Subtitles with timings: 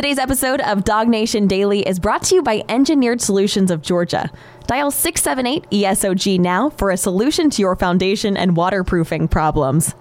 [0.00, 4.30] Today's episode of Dog Nation Daily is brought to you by Engineered Solutions of Georgia.
[4.66, 9.94] Dial 678 ESOG now for a solution to your foundation and waterproofing problems.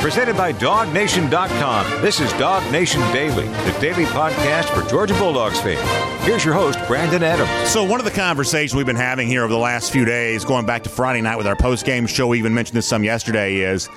[0.00, 2.02] Presented by DogNation.com.
[2.02, 6.26] This is Dog Nation Daily, the daily podcast for Georgia Bulldogs fans.
[6.26, 7.70] Here's your host, Brandon Adams.
[7.70, 10.66] So, one of the conversations we've been having here over the last few days, going
[10.66, 13.58] back to Friday night with our post game show, we even mentioned this some yesterday,
[13.58, 13.88] is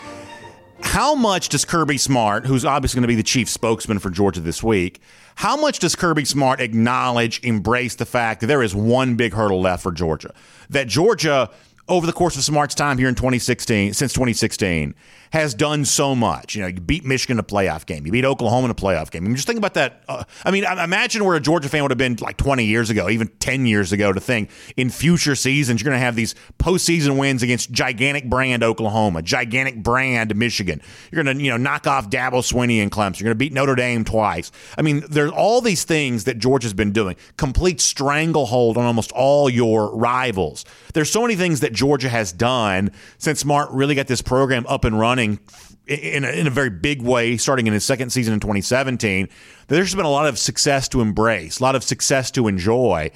[0.84, 4.42] how much does Kirby Smart, who's obviously going to be the chief spokesman for Georgia
[4.42, 5.02] this week,
[5.36, 9.62] how much does Kirby Smart acknowledge, embrace the fact that there is one big hurdle
[9.62, 10.34] left for Georgia?
[10.70, 11.50] That Georgia,
[11.88, 14.96] over the course of Smart's time here in 2016, since 2016,
[15.32, 16.56] has done so much.
[16.56, 19.12] You know, you beat Michigan in a playoff game, you beat Oklahoma in a playoff
[19.12, 19.24] game.
[19.24, 20.04] I mean, just think about that.
[20.08, 23.10] Uh, I mean, imagine where a Georgia fan would have been like 20 years ago,
[23.10, 27.18] even 10 years ago, to think in future seasons you're going to have these postseason
[27.18, 30.82] wins against gigantic brand Oklahoma, gigantic brand Michigan.
[31.12, 33.22] You're going to, you know, knock off Dabo Swinney and Clemson.
[33.22, 34.52] You're going to beat Notre Dame twice.
[34.78, 37.16] I mean, there's all these things that Georgia's been doing.
[37.38, 40.66] Complete stranglehold on almost all your rivals.
[40.94, 44.86] There's so many things that Georgia has done since Smart really got this program up
[44.86, 45.40] and running running
[45.88, 49.28] in a, in a very big way starting in his second season in 2017.
[49.68, 53.12] There's been a lot of success to embrace, a lot of success to enjoy.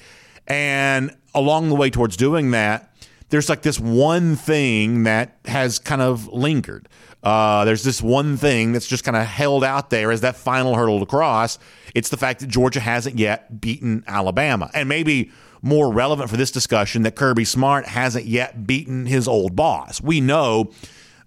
[0.46, 2.92] And along the way towards doing that,
[3.28, 6.88] there's like this one thing that has kind of lingered.
[7.22, 10.76] Uh, there's this one thing that's just kind of held out there as that final
[10.76, 11.58] hurdle to cross.
[11.94, 14.70] It's the fact that Georgia hasn't yet beaten Alabama.
[14.74, 19.56] And maybe more relevant for this discussion, that Kirby Smart hasn't yet beaten his old
[19.56, 20.00] boss.
[20.00, 20.70] We know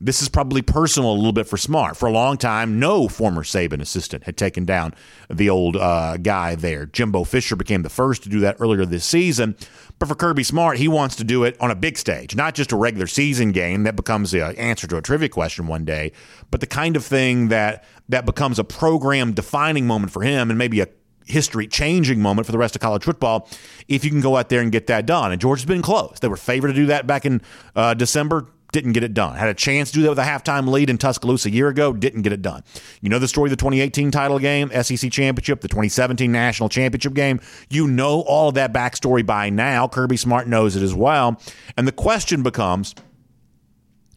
[0.02, 1.98] this is probably personal a little bit for Smart.
[1.98, 4.94] For a long time, no former Saban assistant had taken down
[5.30, 6.86] the old uh, guy there.
[6.86, 9.58] Jimbo Fisher became the first to do that earlier this season.
[9.98, 12.72] But for Kirby Smart, he wants to do it on a big stage, not just
[12.72, 16.14] a regular season game that becomes the answer to a trivia question one day,
[16.50, 20.58] but the kind of thing that that becomes a program defining moment for him and
[20.58, 20.88] maybe a
[21.30, 23.48] history changing moment for the rest of college football
[23.88, 25.32] if you can go out there and get that done.
[25.32, 26.20] And Georgia's been close.
[26.20, 27.42] They were favored to do that back in
[27.76, 29.36] uh, December didn't get it done.
[29.36, 31.94] Had a chance to do that with a halftime lead in Tuscaloosa a year ago,
[31.94, 32.64] didn't get it done.
[33.02, 37.14] You know the story of the 2018 title game, SEC championship, the 2017 national championship
[37.14, 37.40] game.
[37.70, 39.88] You know all of that backstory by now.
[39.88, 41.42] Kirby Smart knows it as well.
[41.78, 42.96] And the question becomes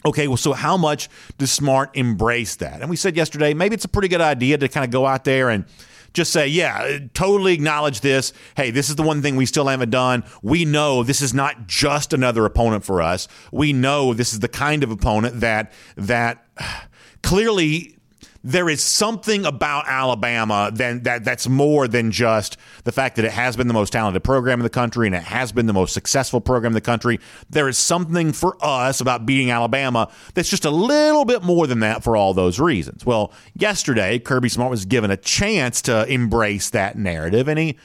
[0.04, 1.08] okay, well, so how much
[1.38, 2.80] does Smart embrace that?
[2.80, 5.22] And we said yesterday, maybe it's a pretty good idea to kind of go out
[5.22, 5.64] there and
[6.12, 8.32] just say, yeah, totally acknowledge this.
[8.56, 10.24] Hey, this is the one thing we still haven't done.
[10.42, 13.28] We know this is not just another opponent for us.
[13.50, 16.46] We know this is the kind of opponent that that
[17.22, 17.96] clearly
[18.44, 23.30] there is something about Alabama than, that that's more than just the fact that it
[23.30, 25.94] has been the most talented program in the country and it has been the most
[25.94, 27.20] successful program in the country.
[27.50, 31.80] There is something for us about beating Alabama that's just a little bit more than
[31.80, 33.06] that for all those reasons.
[33.06, 37.78] Well, yesterday Kirby Smart was given a chance to embrace that narrative and he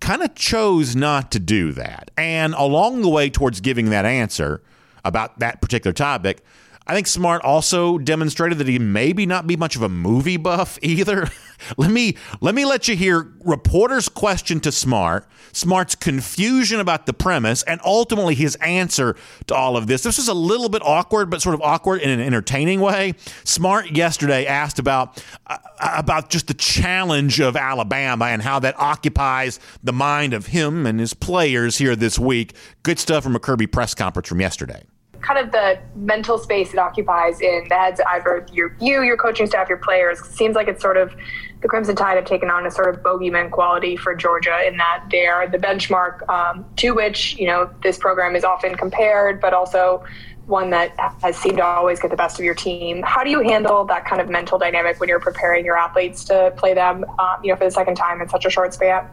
[0.00, 2.10] kind of chose not to do that.
[2.16, 4.62] And along the way towards giving that answer
[5.04, 6.42] about that particular topic,
[6.86, 10.78] I think Smart also demonstrated that he maybe not be much of a movie buff
[10.82, 11.28] either.
[11.76, 17.12] let me let me let you hear reporter's question to Smart, Smart's confusion about the
[17.12, 19.16] premise, and ultimately his answer
[19.46, 20.02] to all of this.
[20.02, 23.14] This was a little bit awkward, but sort of awkward in an entertaining way.
[23.44, 29.60] Smart yesterday asked about uh, about just the challenge of Alabama and how that occupies
[29.82, 32.54] the mind of him and his players here this week.
[32.82, 34.82] Good stuff from a Kirby press conference from yesterday
[35.22, 39.16] kind of the mental space it occupies in the heads of either your you, your
[39.16, 40.20] coaching staff, your players.
[40.20, 41.14] Seems like it's sort of
[41.62, 45.04] the Crimson Tide have taken on a sort of bogeyman quality for Georgia in that
[45.10, 49.54] they are the benchmark um, to which you know this program is often compared, but
[49.54, 50.04] also
[50.46, 53.02] one that has seemed to always get the best of your team.
[53.02, 56.52] How do you handle that kind of mental dynamic when you're preparing your athletes to
[56.56, 59.08] play them, um, you know, for the second time in such a short span?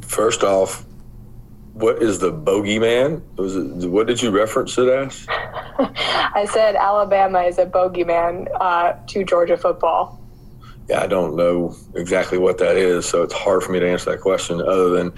[0.00, 0.84] First off,
[1.76, 3.20] what is the bogeyman?
[3.36, 5.26] Was it, what did you reference it as?
[5.28, 10.18] I said Alabama is a bogeyman uh, to Georgia football.
[10.88, 14.12] Yeah, I don't know exactly what that is, so it's hard for me to answer
[14.12, 14.62] that question.
[14.62, 15.12] Other than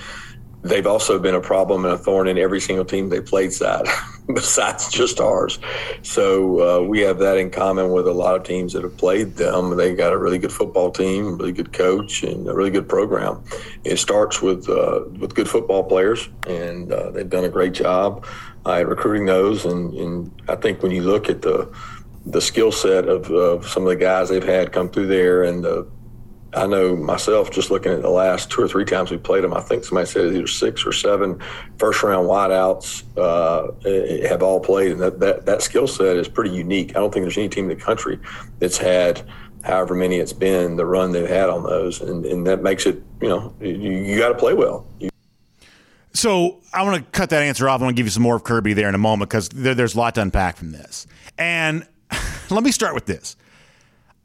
[0.62, 3.86] they've also been a problem and a thorn in every single team they played side,
[4.34, 5.58] besides just ours.
[6.02, 9.34] So uh, we have that in common with a lot of teams that have played
[9.36, 9.76] them.
[9.76, 13.42] They got a really good football team, really good coach, and a really good program.
[13.84, 18.26] It starts with uh, with good football players, and uh, they've done a great job
[18.66, 19.64] at recruiting those.
[19.64, 21.72] And, and I think when you look at the
[22.26, 25.64] the skill set of, of some of the guys they've had come through there and
[25.64, 25.88] the
[26.54, 29.52] I know myself just looking at the last two or three times we played them.
[29.52, 31.40] I think somebody said either six or seven
[31.78, 36.50] first round wideouts uh, have all played, and that that, that skill set is pretty
[36.50, 36.90] unique.
[36.90, 38.18] I don't think there's any team in the country
[38.58, 39.22] that's had
[39.62, 43.02] however many it's been, the run they've had on those, and, and that makes it,
[43.20, 44.86] you know, you, you got to play well.
[44.98, 45.10] You,
[46.14, 47.80] so I want to cut that answer off.
[47.80, 49.74] I want to give you some more of Kirby there in a moment because there,
[49.74, 51.06] there's a lot to unpack from this.
[51.36, 51.86] And
[52.50, 53.36] let me start with this.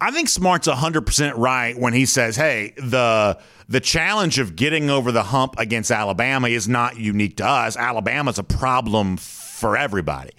[0.04, 3.38] I think Smart's 100% right when he says, "Hey, the
[3.70, 7.78] the challenge of getting over the hump against Alabama is not unique to us.
[7.78, 10.32] Alabama's a problem for everybody."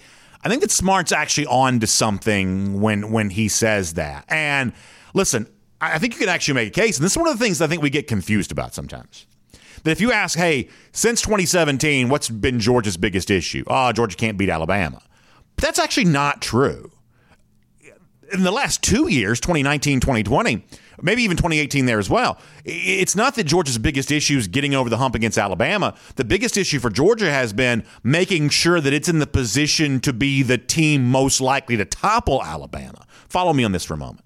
[0.44, 4.26] I think that Smart's actually on to something when when he says that.
[4.28, 4.74] And
[5.14, 5.46] listen,
[5.80, 7.62] I think you can actually make a case, and this is one of the things
[7.62, 9.24] I think we get confused about sometimes.
[9.84, 14.36] That if you ask, "Hey, since 2017, what's been Georgia's biggest issue?" Oh, Georgia can't
[14.36, 15.00] beat Alabama.
[15.56, 16.90] But that's actually not true
[18.32, 20.64] in the last two years, 2019, 2020,
[21.02, 24.88] maybe even 2018 there as well, it's not that Georgia's biggest issue is getting over
[24.88, 25.94] the hump against Alabama.
[26.16, 30.12] The biggest issue for Georgia has been making sure that it's in the position to
[30.12, 33.04] be the team most likely to topple Alabama.
[33.28, 34.24] Follow me on this for a moment.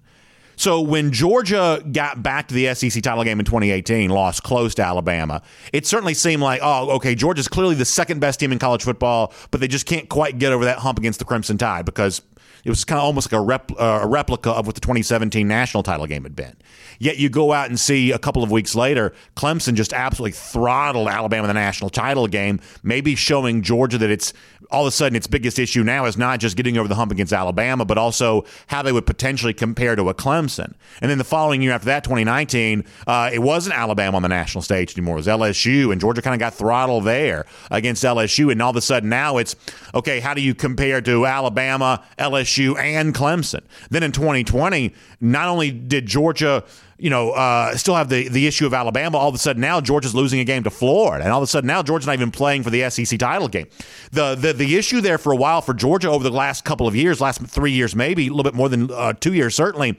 [0.59, 4.83] So when Georgia got back to the SEC title game in 2018, lost close to
[4.83, 5.41] Alabama,
[5.71, 9.33] it certainly seemed like, oh, okay, Georgia's clearly the second best team in college football,
[9.51, 12.21] but they just can't quite get over that hump against the Crimson Tide because
[12.63, 15.47] it was kind of almost like a, rep, uh, a replica of what the 2017
[15.47, 16.55] national title game had been.
[16.99, 21.07] Yet you go out and see a couple of weeks later, Clemson just absolutely throttled
[21.07, 24.33] Alabama in the national title game, maybe showing Georgia that it's
[24.71, 27.11] all of a sudden its biggest issue now is not just getting over the hump
[27.11, 30.73] against Alabama, but also how they would potentially compare to a Clemson.
[31.01, 34.61] And then the following year after that, 2019, uh, it wasn't Alabama on the national
[34.61, 35.15] stage anymore.
[35.15, 38.51] It was LSU, and Georgia kind of got throttled there against LSU.
[38.51, 39.55] And all of a sudden now it's,
[39.95, 43.61] okay, how do you compare to Alabama, LSU, and Clemson?
[43.89, 46.63] Then in 2020, not only did Georgia
[46.99, 49.17] you know, uh, still have the, the issue of Alabama.
[49.17, 51.47] All of a sudden now Georgia's losing a game to Florida, and all of a
[51.47, 53.67] sudden now Georgia's not even playing for the SEC title game.
[54.11, 56.95] The the the issue there for a while for Georgia over the last couple of
[56.95, 59.97] years, last three years maybe, a little bit more than uh, two years certainly,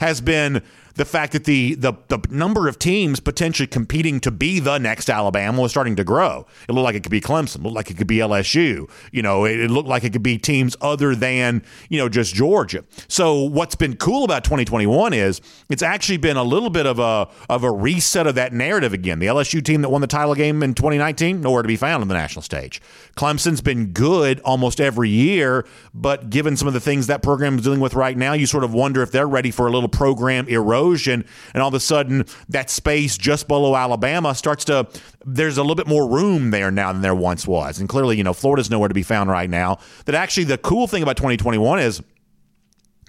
[0.00, 0.62] has been
[0.94, 5.08] the fact that the, the the number of teams potentially competing to be the next
[5.08, 6.46] Alabama was starting to grow.
[6.68, 8.90] It looked like it could be Clemson, it looked like it could be LSU.
[9.10, 12.34] You know, it, it looked like it could be teams other than you know just
[12.34, 12.84] Georgia.
[13.08, 17.28] So what's been cool about 2021 is it's actually been a little bit of a
[17.48, 19.18] of a reset of that narrative again.
[19.18, 22.08] The LSU team that won the title game in 2019 nowhere to be found on
[22.08, 22.80] the national stage.
[23.16, 27.64] Clemson's been good almost every year, but given some of the things that program is
[27.64, 30.46] dealing with right now, you sort of wonder if they're ready for a little program
[30.48, 31.24] erosion and
[31.62, 34.86] all of a sudden that space just below Alabama starts to
[35.24, 37.78] there's a little bit more room there now than there once was.
[37.78, 39.78] And clearly, you know, Florida's nowhere to be found right now.
[40.06, 42.02] That actually the cool thing about 2021 is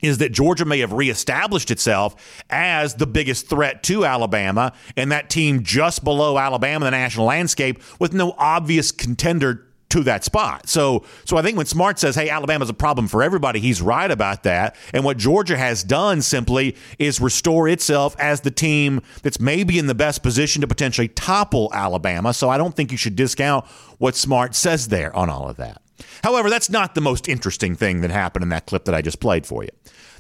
[0.03, 5.29] is that Georgia may have reestablished itself as the biggest threat to Alabama and that
[5.29, 10.67] team just below Alabama in the national landscape with no obvious contender to that spot.
[10.67, 14.09] So so I think when Smart says, "Hey, Alabama's a problem for everybody," he's right
[14.09, 14.75] about that.
[14.91, 19.85] And what Georgia has done simply is restore itself as the team that's maybe in
[19.87, 22.33] the best position to potentially topple Alabama.
[22.33, 23.65] So I don't think you should discount
[23.99, 25.79] what Smart says there on all of that.
[26.23, 29.19] However, that's not the most interesting thing that happened in that clip that I just
[29.19, 29.69] played for you.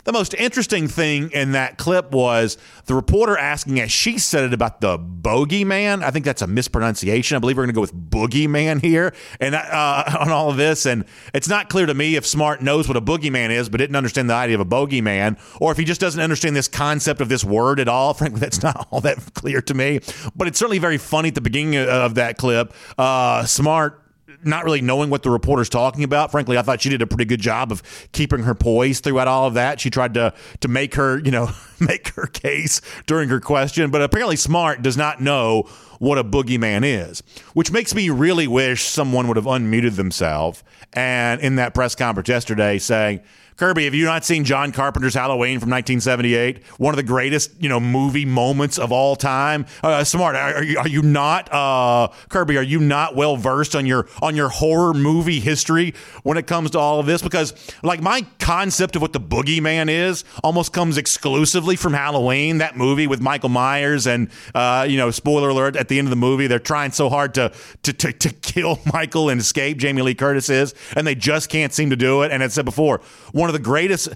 [0.05, 4.53] The most interesting thing in that clip was the reporter asking, as she said it,
[4.53, 6.03] about the bogeyman.
[6.03, 7.37] I think that's a mispronunciation.
[7.37, 10.85] I believe we're going to go with boogeyman here and uh, on all of this.
[10.85, 13.95] And it's not clear to me if Smart knows what a boogeyman is, but didn't
[13.95, 17.29] understand the idea of a bogeyman, or if he just doesn't understand this concept of
[17.29, 18.13] this word at all.
[18.23, 20.01] Frankly, that's not all that clear to me.
[20.35, 22.73] But it's certainly very funny at the beginning of that clip.
[22.97, 24.02] Uh, Smart
[24.45, 26.31] not really knowing what the reporter's talking about.
[26.31, 29.47] Frankly, I thought she did a pretty good job of keeping her poise throughout all
[29.47, 29.79] of that.
[29.79, 34.01] She tried to to make her, you know, make her case during her question, but
[34.01, 35.63] apparently Smart does not know
[35.99, 37.23] what a boogeyman is,
[37.53, 42.27] which makes me really wish someone would have unmuted themselves and in that press conference
[42.27, 43.21] yesterday saying,
[43.55, 46.65] Kirby, have you not seen John Carpenter's Halloween from 1978?
[46.79, 49.65] One of the greatest, you know, movie moments of all time.
[49.83, 52.57] Uh, smart, are, you, are you not, uh, Kirby?
[52.57, 55.93] Are you not well versed on your on your horror movie history
[56.23, 57.21] when it comes to all of this?
[57.21, 62.75] Because like my concept of what the boogeyman is almost comes exclusively from Halloween, that
[62.75, 66.15] movie with Michael Myers, and uh, you know, spoiler alert, at the end of the
[66.15, 67.51] movie, they're trying so hard to
[67.83, 69.77] to to, to kill Michael and escape.
[69.77, 72.31] Jamie Lee Curtis is, and they just can't seem to do it.
[72.31, 74.09] And I said before one of the greatest.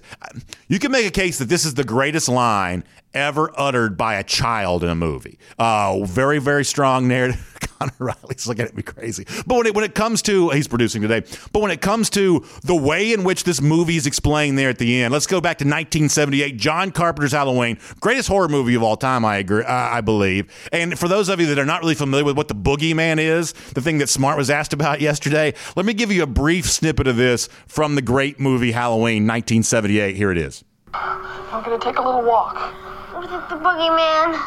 [0.68, 2.84] You can make a case that this is the greatest line
[3.18, 5.38] ever uttered by a child in a movie.
[5.58, 7.44] Uh, very, very strong narrative.
[7.78, 9.24] Connor Riley's looking at me crazy.
[9.46, 11.22] But when it, when it comes to, he's producing today,
[11.52, 14.78] but when it comes to the way in which this movie is explained there at
[14.78, 18.96] the end, let's go back to 1978, John Carpenter's Halloween, greatest horror movie of all
[18.96, 20.52] time, I agree, I believe.
[20.72, 23.52] And for those of you that are not really familiar with what the boogeyman is,
[23.74, 27.06] the thing that Smart was asked about yesterday, let me give you a brief snippet
[27.06, 30.16] of this from the great movie Halloween, 1978.
[30.16, 30.64] Here it is.
[30.94, 32.74] I'm gonna take a little walk.
[33.18, 34.38] What is the boogeyman?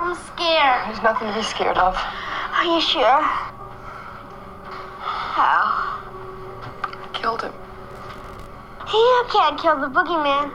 [0.00, 0.88] I'm scared.
[0.88, 1.94] There's nothing to be scared of.
[1.94, 3.20] Are you sure?
[5.02, 6.00] How?
[6.82, 7.52] I killed him.
[8.90, 10.50] You can't kill the boogeyman.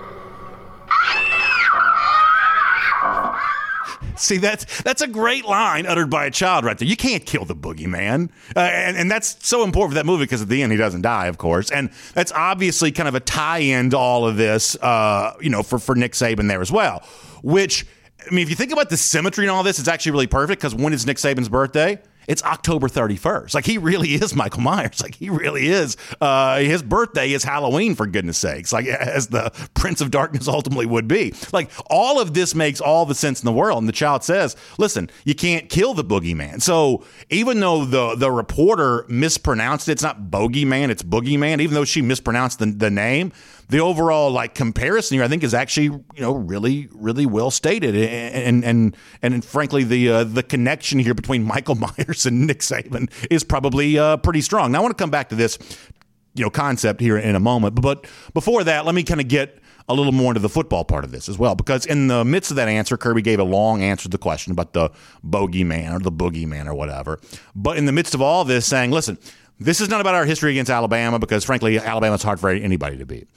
[4.16, 6.88] See, that's that's a great line uttered by a child right there.
[6.88, 10.42] You can't kill the boogeyman, uh, and, and that's so important for that movie because
[10.42, 13.92] at the end he doesn't die, of course, and that's obviously kind of a tie-in
[13.92, 17.04] to all of this, uh, you know, for for Nick Saban there as well.
[17.42, 17.86] Which,
[18.26, 20.62] I mean, if you think about the symmetry and all this, it's actually really perfect
[20.62, 22.00] because when is Nick Saban's birthday?
[22.28, 23.54] It's October 31st.
[23.56, 25.02] Like he really is Michael Myers.
[25.02, 25.98] Like he really is.
[26.20, 28.72] Uh, his birthday is Halloween, for goodness sakes.
[28.72, 31.34] Like as the Prince of Darkness ultimately would be.
[31.52, 33.80] Like all of this makes all the sense in the world.
[33.80, 38.32] And the child says, "Listen, you can't kill the boogeyman." So even though the the
[38.32, 41.60] reporter mispronounced it, it's not bogeyman, it's boogeyman.
[41.60, 43.32] Even though she mispronounced the, the name,
[43.72, 47.96] the overall like comparison here, I think, is actually you know really really well stated,
[47.96, 52.60] and and and, and frankly, the uh, the connection here between Michael Myers and Nick
[52.60, 54.74] Saban is probably uh, pretty strong.
[54.74, 55.58] Now, I want to come back to this
[56.36, 59.58] you know concept here in a moment, but before that, let me kind of get
[59.88, 62.52] a little more into the football part of this as well, because in the midst
[62.52, 64.90] of that answer, Kirby gave a long answer to the question about the
[65.26, 67.22] bogeyman or the boogeyman or whatever.
[67.56, 69.18] But in the midst of all this, saying, listen,
[69.60, 73.06] this is not about our history against Alabama because, frankly, Alabama's hard for anybody to
[73.06, 73.28] beat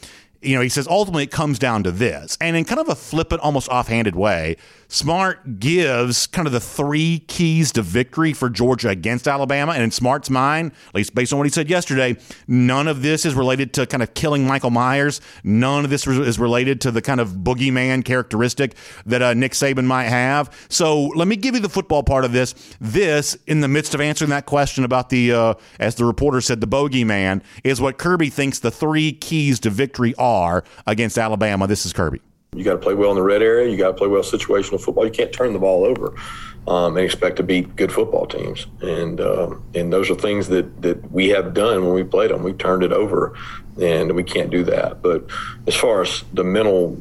[0.44, 2.36] you know, he says ultimately it comes down to this.
[2.40, 4.56] And in kind of a flippant, almost offhanded way,
[4.94, 9.72] Smart gives kind of the three keys to victory for Georgia against Alabama.
[9.72, 13.26] And in Smart's mind, at least based on what he said yesterday, none of this
[13.26, 15.20] is related to kind of killing Michael Myers.
[15.42, 19.84] None of this is related to the kind of boogeyman characteristic that uh, Nick Saban
[19.84, 20.48] might have.
[20.68, 22.54] So let me give you the football part of this.
[22.80, 26.60] This, in the midst of answering that question about the, uh, as the reporter said,
[26.60, 31.66] the bogeyman, is what Kirby thinks the three keys to victory are against Alabama.
[31.66, 32.20] This is Kirby.
[32.56, 33.70] You got to play well in the red area.
[33.70, 35.04] You got to play well situational football.
[35.04, 36.14] You can't turn the ball over
[36.66, 38.66] um, and expect to beat good football teams.
[38.80, 42.42] And um, and those are things that that we have done when we played them.
[42.42, 43.36] We turned it over,
[43.80, 45.02] and we can't do that.
[45.02, 45.24] But
[45.66, 47.00] as far as the mental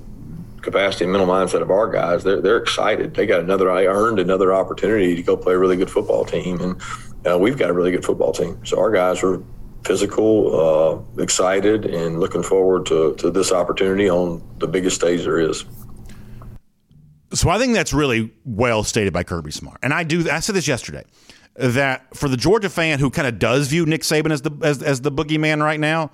[0.62, 3.14] capacity and mental mindset of our guys, they're they're excited.
[3.14, 3.72] They got another.
[3.72, 6.82] I earned another opportunity to go play a really good football team, and
[7.26, 8.64] uh, we've got a really good football team.
[8.66, 9.42] So our guys are
[9.84, 15.40] physical, uh, excited, and looking forward to, to this opportunity on the biggest stage there
[15.40, 15.66] is.
[17.34, 20.30] So I think that's really well stated by Kirby Smart, and I do.
[20.30, 21.04] I said this yesterday
[21.56, 24.84] that for the Georgia fan who kind of does view Nick Saban as the as,
[24.84, 26.12] as the boogeyman right now,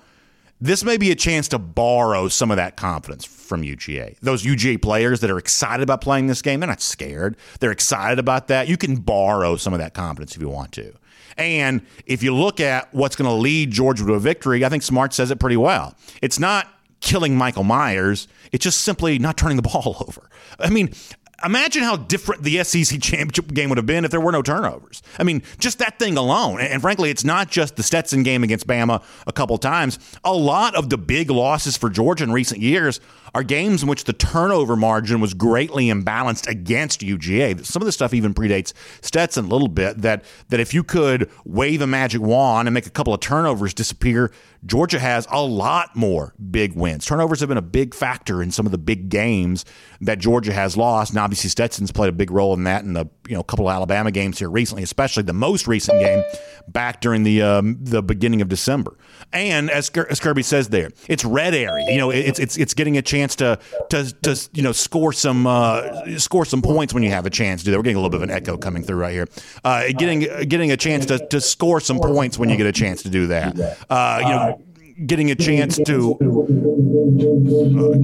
[0.62, 4.18] this may be a chance to borrow some of that confidence from UGA.
[4.20, 7.36] Those UGA players that are excited about playing this game, they're not scared.
[7.60, 8.68] They're excited about that.
[8.68, 10.92] You can borrow some of that confidence if you want to.
[11.36, 14.82] And if you look at what's going to lead Georgia to a victory, I think
[14.82, 15.94] Smart says it pretty well.
[16.22, 16.68] It's not
[17.00, 20.28] killing Michael Myers, it's just simply not turning the ball over.
[20.58, 20.92] I mean,
[21.44, 25.02] imagine how different the SEC championship game would have been if there were no turnovers.
[25.18, 26.60] I mean, just that thing alone.
[26.60, 29.98] And frankly, it's not just the Stetson game against Bama a couple times.
[30.24, 33.00] A lot of the big losses for Georgia in recent years
[33.34, 37.64] are games in which the turnover margin was greatly imbalanced against UGA.
[37.64, 38.72] Some of the stuff even predates
[39.02, 39.98] Stetson a little bit.
[40.02, 43.74] That that if you could wave a magic wand and make a couple of turnovers
[43.74, 44.32] disappear,
[44.66, 47.06] Georgia has a lot more big wins.
[47.06, 49.64] Turnovers have been a big factor in some of the big games
[50.00, 51.10] that Georgia has lost.
[51.10, 53.74] And obviously Stetson's played a big role in that in the you know couple of
[53.74, 56.22] Alabama games here recently, especially the most recent game
[56.68, 58.96] back during the um, the beginning of December.
[59.32, 61.86] And as, as Kirby says there, it's red area.
[61.90, 63.58] You know, it's it's it's getting a chance to
[63.90, 67.60] to to you know score some uh, score some points when you have a chance
[67.60, 67.78] to do that.
[67.78, 69.28] We're getting a little bit of an echo coming through right here.
[69.64, 73.02] Uh, getting getting a chance to to score some points when you get a chance
[73.02, 73.58] to do that.
[73.88, 74.62] Uh, you know
[75.06, 76.24] getting a chance to uh,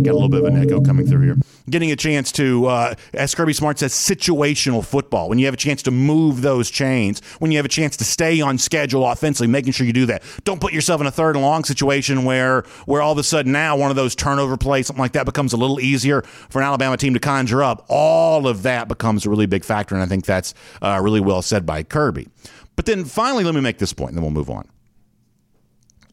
[0.03, 1.37] get a little bit of an echo coming through here.
[1.69, 5.29] Getting a chance to, uh, as Kirby Smart says, situational football.
[5.29, 8.05] When you have a chance to move those chains, when you have a chance to
[8.05, 10.23] stay on schedule offensively, making sure you do that.
[10.45, 13.53] Don't put yourself in a third and long situation where where all of a sudden
[13.53, 16.67] now one of those turnover plays, something like that, becomes a little easier for an
[16.67, 17.85] Alabama team to conjure up.
[17.89, 21.43] All of that becomes a really big factor, and I think that's uh, really well
[21.43, 22.29] said by Kirby.
[22.77, 24.69] But then finally, let me make this point, and then we'll move on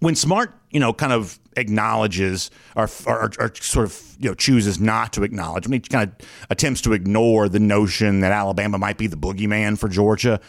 [0.03, 4.79] when Smart, you know, kind of acknowledges or, or, or, sort of you know chooses
[4.79, 8.97] not to acknowledge, when he kind of attempts to ignore the notion that Alabama might
[8.97, 10.41] be the boogeyman for Georgia,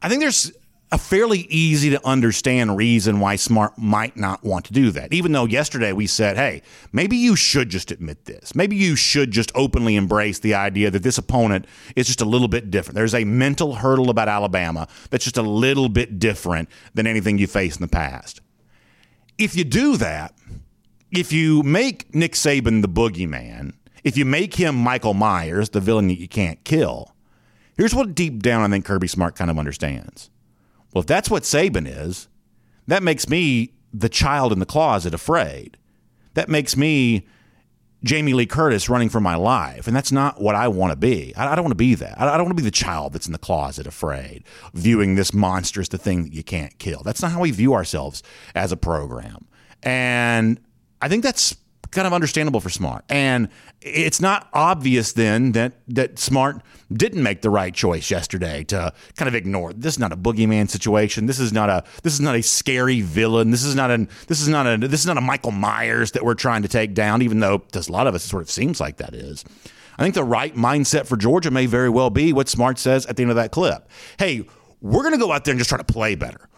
[0.00, 0.50] I think there's
[0.90, 5.12] a fairly easy to understand reason why Smart might not want to do that.
[5.12, 8.54] Even though yesterday we said, hey, maybe you should just admit this.
[8.54, 12.48] Maybe you should just openly embrace the idea that this opponent is just a little
[12.48, 12.94] bit different.
[12.94, 17.46] There's a mental hurdle about Alabama that's just a little bit different than anything you
[17.46, 18.40] faced in the past.
[19.36, 20.34] If you do that,
[21.10, 26.08] if you make Nick Saban the boogeyman, if you make him Michael Myers, the villain
[26.08, 27.14] that you can't kill,
[27.76, 30.30] here's what deep down I think Kirby Smart kind of understands.
[30.92, 32.28] Well, if that's what Saban is,
[32.86, 35.76] that makes me the child in the closet afraid.
[36.34, 37.26] That makes me
[38.04, 39.86] Jamie Lee Curtis running for my life.
[39.86, 41.34] And that's not what I want to be.
[41.36, 42.20] I, don't want to be that.
[42.20, 45.34] I, I don't want to be the child that's in the closet afraid, viewing this
[45.34, 47.02] monster as the thing that you can't kill.
[47.02, 48.22] That's not how we view ourselves
[48.54, 49.46] as a program.
[49.82, 50.60] And
[51.02, 51.56] I think that's
[51.90, 53.04] kind of understandable for Smart.
[53.08, 53.48] And
[53.80, 59.28] it's not obvious then that that Smart didn't make the right choice yesterday to kind
[59.28, 59.72] of ignore.
[59.72, 61.26] This is not a boogeyman situation.
[61.26, 63.50] This is not a this is not a scary villain.
[63.50, 66.24] This is not an this is not a this is not a Michael Myers that
[66.24, 67.22] we're trying to take down.
[67.22, 69.44] Even though to a lot of us sort of seems like that is.
[69.98, 73.16] I think the right mindset for Georgia may very well be what Smart says at
[73.16, 73.88] the end of that clip.
[74.16, 74.46] Hey,
[74.80, 76.48] we're going to go out there and just try to play better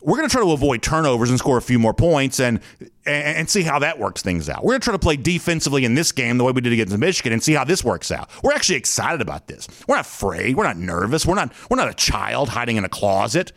[0.00, 2.60] we're going to try to avoid turnovers and score a few more points and
[3.04, 4.62] and see how that works things out.
[4.62, 6.96] We're going to try to play defensively in this game the way we did against
[6.96, 8.30] Michigan and see how this works out.
[8.44, 9.66] We're actually excited about this.
[9.88, 10.56] We're not afraid.
[10.56, 11.26] We're not nervous.
[11.26, 13.52] We're not we're not a child hiding in a closet.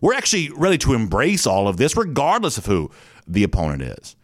[0.00, 2.90] We're actually ready to embrace all of this regardless of who
[3.26, 4.16] the opponent is.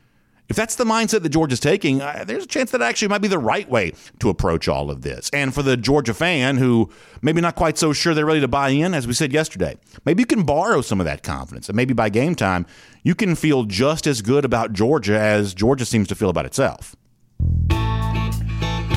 [0.52, 3.28] If that's the mindset that Georgia's taking, uh, there's a chance that actually might be
[3.28, 5.30] the right way to approach all of this.
[5.32, 6.90] And for the Georgia fan who
[7.23, 10.21] maybe not quite so sure they're ready to buy in, as we said yesterday, maybe
[10.21, 11.71] you can borrow some of that confidence.
[11.71, 12.66] And maybe by game time,
[13.02, 16.94] you can feel just as good about Georgia as Georgia seems to feel about itself.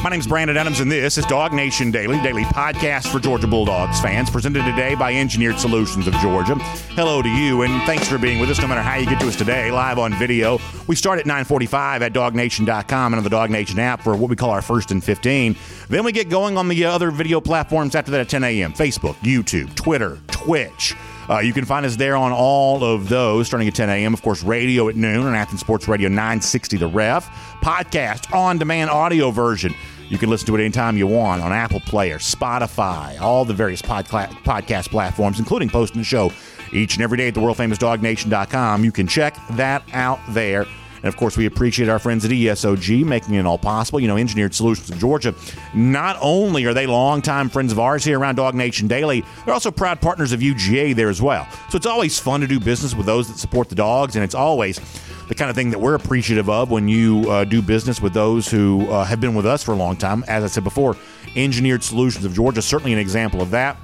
[0.05, 3.47] My name is Brandon Adams, and this is Dog Nation Daily, daily podcast for Georgia
[3.47, 6.53] Bulldogs fans, presented today by Engineered Solutions of Georgia.
[6.93, 9.27] Hello to you, and thanks for being with us, no matter how you get to
[9.27, 10.59] us today, live on video.
[10.85, 14.35] We start at 945 at DogNation.com and on the Dog Nation app for what we
[14.35, 15.55] call our first and 15.
[15.89, 18.73] Then we get going on the other video platforms after that at 10 a.m.
[18.73, 20.93] Facebook, YouTube, Twitter, Twitch.
[21.27, 24.13] Uh, you can find us there on all of those starting at 10 a.m.
[24.13, 27.25] Of course, radio at noon on Athens Sports Radio 960 The Ref.
[27.63, 29.73] Podcast on demand audio version.
[30.09, 33.81] You can listen to it anytime you want on Apple Player, Spotify, all the various
[33.81, 36.31] podca- podcast platforms, including posting the show
[36.71, 38.83] each and every day at the world famous dognation.com.
[38.83, 40.65] You can check that out there.
[40.97, 43.99] And of course, we appreciate our friends at ESOG making it all possible.
[43.99, 45.35] You know, Engineered Solutions of Georgia,
[45.75, 49.69] not only are they longtime friends of ours here around Dog Nation Daily, they're also
[49.69, 51.47] proud partners of UGA there as well.
[51.69, 54.33] So it's always fun to do business with those that support the dogs, and it's
[54.33, 54.79] always
[55.27, 58.49] the kind of thing that we're appreciative of when you uh, do business with those
[58.49, 60.23] who uh, have been with us for a long time.
[60.27, 60.95] As I said before,
[61.35, 63.77] Engineered Solutions of Georgia, certainly an example of that.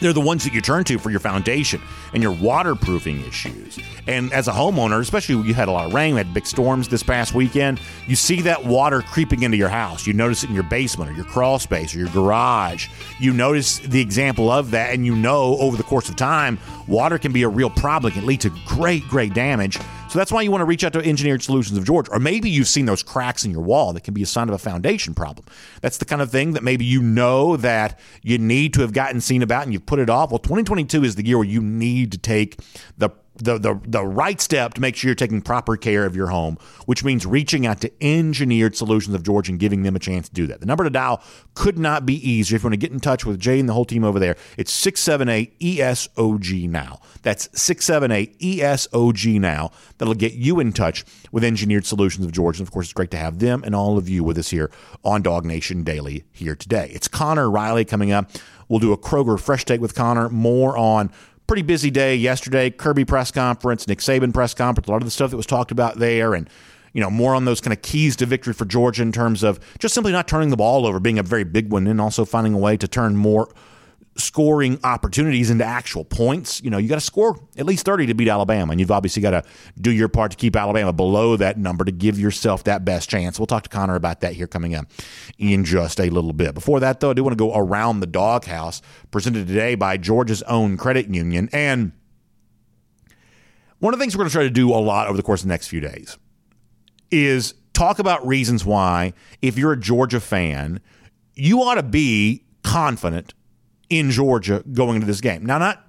[0.00, 1.80] They're the ones that you turn to for your foundation
[2.14, 3.78] and your waterproofing issues.
[4.06, 6.86] And as a homeowner, especially you had a lot of rain, we had big storms
[6.86, 10.06] this past weekend, you see that water creeping into your house.
[10.06, 12.88] You notice it in your basement or your crawl space or your garage.
[13.18, 17.18] You notice the example of that, and you know over the course of time, water
[17.18, 18.12] can be a real problem.
[18.12, 19.78] It can lead to great, great damage.
[20.08, 22.10] So that's why you want to reach out to Engineered Solutions of Georgia.
[22.12, 24.54] Or maybe you've seen those cracks in your wall that can be a sign of
[24.54, 25.44] a foundation problem.
[25.82, 29.20] That's the kind of thing that maybe you know that you need to have gotten
[29.20, 30.30] seen about and you've put it off.
[30.30, 32.58] Well, 2022 is the year where you need to take
[32.96, 36.28] the the, the, the right step to make sure you're taking proper care of your
[36.28, 40.28] home, which means reaching out to Engineered Solutions of Georgia and giving them a chance
[40.28, 40.60] to do that.
[40.60, 41.22] The number to dial
[41.54, 42.56] could not be easier.
[42.56, 44.36] If you want to get in touch with Jay and the whole team over there,
[44.56, 47.00] it's 678 ESOG now.
[47.22, 49.70] That's 678 ESOG now.
[49.98, 52.60] That'll get you in touch with Engineered Solutions of Georgia.
[52.60, 54.70] And of course, it's great to have them and all of you with us here
[55.04, 56.90] on Dog Nation Daily here today.
[56.92, 58.30] It's Connor Riley coming up.
[58.68, 61.10] We'll do a Kroger Fresh Take with Connor, more on
[61.48, 62.70] pretty busy day yesterday.
[62.70, 65.72] Kirby press conference, Nick Saban press conference, a lot of the stuff that was talked
[65.72, 66.48] about there, and
[66.92, 69.58] you know more on those kind of keys to victory for Georgia in terms of
[69.80, 72.54] just simply not turning the ball over, being a very big one, and also finding
[72.54, 73.48] a way to turn more
[74.18, 76.62] scoring opportunities into actual points.
[76.62, 79.22] You know, you got to score at least 30 to beat Alabama, and you've obviously
[79.22, 79.42] got to
[79.80, 83.38] do your part to keep Alabama below that number to give yourself that best chance.
[83.38, 84.86] We'll talk to Connor about that here coming up
[85.38, 86.54] in just a little bit.
[86.54, 90.42] Before that, though, I do want to go around the doghouse, presented today by Georgia's
[90.42, 91.48] own credit union.
[91.52, 91.92] And
[93.78, 95.40] one of the things we're going to try to do a lot over the course
[95.42, 96.18] of the next few days
[97.10, 100.80] is talk about reasons why, if you're a Georgia fan,
[101.34, 103.32] you ought to be confident
[103.90, 105.44] in Georgia going into this game.
[105.44, 105.84] Now, not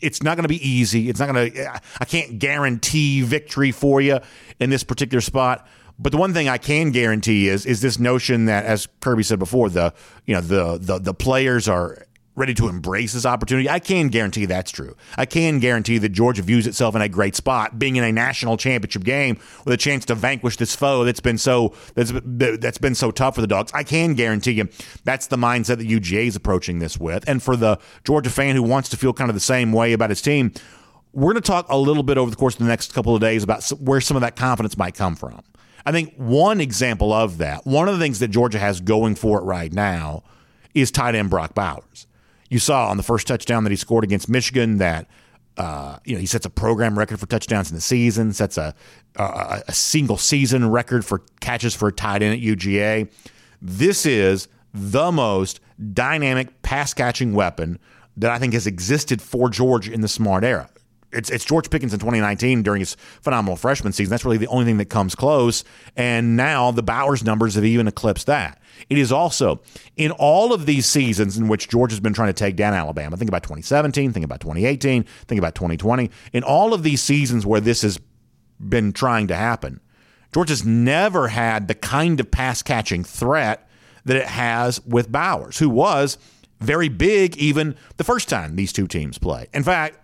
[0.00, 1.08] it's not going to be easy.
[1.08, 1.80] It's not going to.
[2.00, 4.20] I can't guarantee victory for you
[4.60, 5.66] in this particular spot.
[5.98, 9.38] But the one thing I can guarantee is is this notion that, as Kirby said
[9.38, 9.94] before, the
[10.26, 13.68] you know the the the players are ready to embrace this opportunity.
[13.68, 14.96] I can guarantee that's true.
[15.16, 18.56] I can guarantee that Georgia views itself in a great spot, being in a national
[18.56, 22.94] championship game with a chance to vanquish this foe that's been so that's that's been
[22.94, 23.70] so tough for the Dogs.
[23.74, 24.68] I can guarantee you
[25.04, 27.24] that's the mindset that UGA is approaching this with.
[27.28, 30.10] And for the Georgia fan who wants to feel kind of the same way about
[30.10, 30.52] his team,
[31.12, 33.20] we're going to talk a little bit over the course of the next couple of
[33.20, 35.40] days about where some of that confidence might come from.
[35.86, 39.38] I think one example of that, one of the things that Georgia has going for
[39.38, 40.24] it right now
[40.74, 42.06] is tight end Brock Bowers.
[42.54, 45.08] You saw on the first touchdown that he scored against Michigan that
[45.56, 48.72] uh, you know he sets a program record for touchdowns in the season, sets a,
[49.16, 53.10] a, a single season record for catches for a tight end at UGA.
[53.60, 55.58] This is the most
[55.92, 57.80] dynamic pass catching weapon
[58.16, 60.70] that I think has existed for George in the smart era
[61.14, 64.10] it's, it's George Pickens in 2019 during his phenomenal freshman season.
[64.10, 65.64] That's really the only thing that comes close.
[65.96, 68.60] And now the Bowers numbers have even eclipsed that.
[68.88, 69.60] It is also
[69.96, 73.16] in all of these seasons in which George has been trying to take down Alabama.
[73.16, 76.10] Think about 2017, think about 2018, think about 2020.
[76.32, 77.98] In all of these seasons where this has
[78.60, 79.80] been trying to happen,
[80.32, 83.68] George has never had the kind of pass catching threat
[84.04, 86.18] that it has with Bowers, who was
[86.60, 89.46] very big even the first time these two teams play.
[89.52, 89.98] In fact,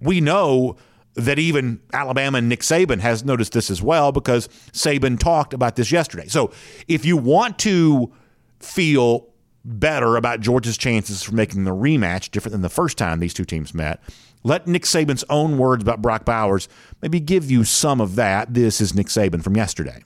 [0.00, 0.76] we know
[1.14, 5.76] that even Alabama and Nick Saban has noticed this as well because Saban talked about
[5.76, 6.26] this yesterday.
[6.26, 6.50] So
[6.88, 8.12] if you want to
[8.60, 9.28] feel
[9.64, 13.44] better about Georgia's chances for making the rematch different than the first time these two
[13.44, 14.02] teams met,
[14.42, 16.68] let Nick Saban's own words about Brock Bowers
[17.00, 18.52] maybe give you some of that.
[18.52, 20.02] This is Nick Saban from yesterday.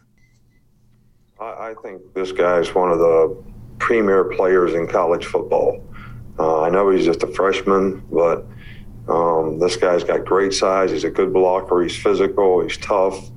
[1.40, 3.36] I think this guy is one of the
[3.78, 5.84] premier players in college football.
[6.38, 8.44] Uh, I know he's just a freshman, but–
[9.08, 10.90] um, this guy's got great size.
[10.90, 11.82] He's a good blocker.
[11.82, 12.60] He's physical.
[12.60, 13.30] He's tough.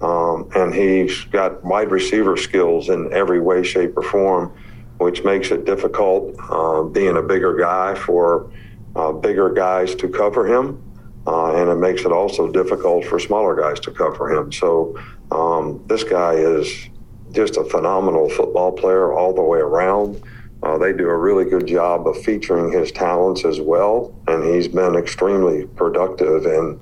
[0.00, 4.56] Um, and he's got wide receiver skills in every way, shape, or form,
[4.98, 8.50] which makes it difficult uh, being a bigger guy for
[8.96, 10.82] uh, bigger guys to cover him.
[11.26, 14.50] Uh, and it makes it also difficult for smaller guys to cover him.
[14.50, 14.98] So
[15.30, 16.88] um, this guy is
[17.32, 20.22] just a phenomenal football player all the way around.
[20.62, 24.66] Uh, they do a really good job of featuring his talents as well, and he's
[24.66, 26.80] been extremely productive in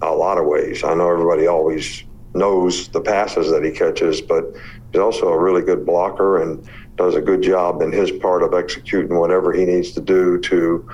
[0.00, 0.82] a lot of ways.
[0.82, 4.44] I know everybody always knows the passes that he catches, but
[4.92, 8.54] he's also a really good blocker and does a good job in his part of
[8.54, 10.88] executing whatever he needs to do to,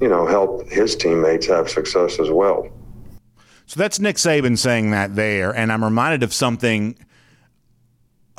[0.00, 2.68] you know, help his teammates have success as well.
[3.66, 6.94] So that's Nick Saban saying that there, and I'm reminded of something–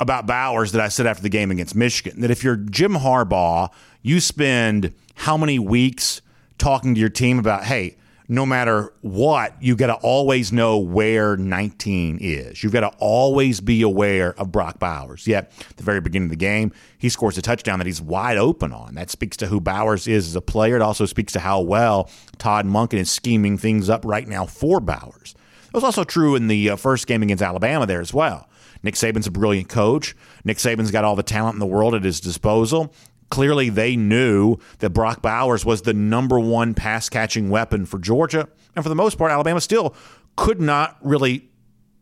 [0.00, 3.70] about Bowers that I said after the game against Michigan that if you're Jim Harbaugh,
[4.02, 6.20] you spend how many weeks
[6.58, 11.36] talking to your team about, hey, no matter what, you've got to always know where
[11.36, 12.62] 19 is.
[12.62, 15.26] You've got to always be aware of Brock Bowers.
[15.26, 18.72] Yet, the very beginning of the game, he scores a touchdown that he's wide open
[18.72, 18.94] on.
[18.94, 20.76] That speaks to who Bowers is as a player.
[20.76, 24.80] It also speaks to how well Todd Monken is scheming things up right now for
[24.80, 25.34] Bowers.
[25.66, 28.48] It was also true in the uh, first game against Alabama there as well.
[28.84, 30.14] Nick Saban's a brilliant coach.
[30.44, 32.94] Nick Saban's got all the talent in the world at his disposal.
[33.30, 38.48] Clearly, they knew that Brock Bowers was the number one pass catching weapon for Georgia.
[38.76, 39.96] And for the most part, Alabama still
[40.36, 41.48] could not really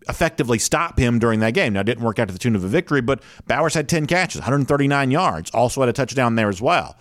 [0.08, 1.74] effectively stop him during that game.
[1.74, 4.06] Now, it didn't work out to the tune of a victory, but Bowers had 10
[4.06, 6.96] catches, 139 yards, also had a touchdown there as well.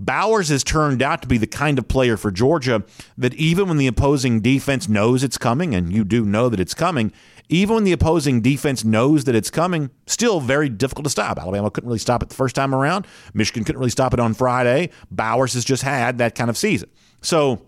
[0.00, 2.82] Bowers has turned out to be the kind of player for Georgia
[3.18, 6.74] that even when the opposing defense knows it's coming, and you do know that it's
[6.74, 7.12] coming,
[7.50, 11.38] even when the opposing defense knows that it's coming, still very difficult to stop.
[11.38, 13.06] Alabama couldn't really stop it the first time around.
[13.34, 14.90] Michigan couldn't really stop it on Friday.
[15.10, 16.88] Bowers has just had that kind of season.
[17.22, 17.60] So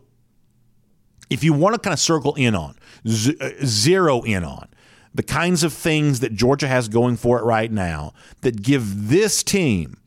[1.29, 4.69] if you want to kind of circle in on, z- uh, zero in on,
[5.15, 9.43] the kinds of things that Georgia has going for it right now that give this
[9.43, 9.99] team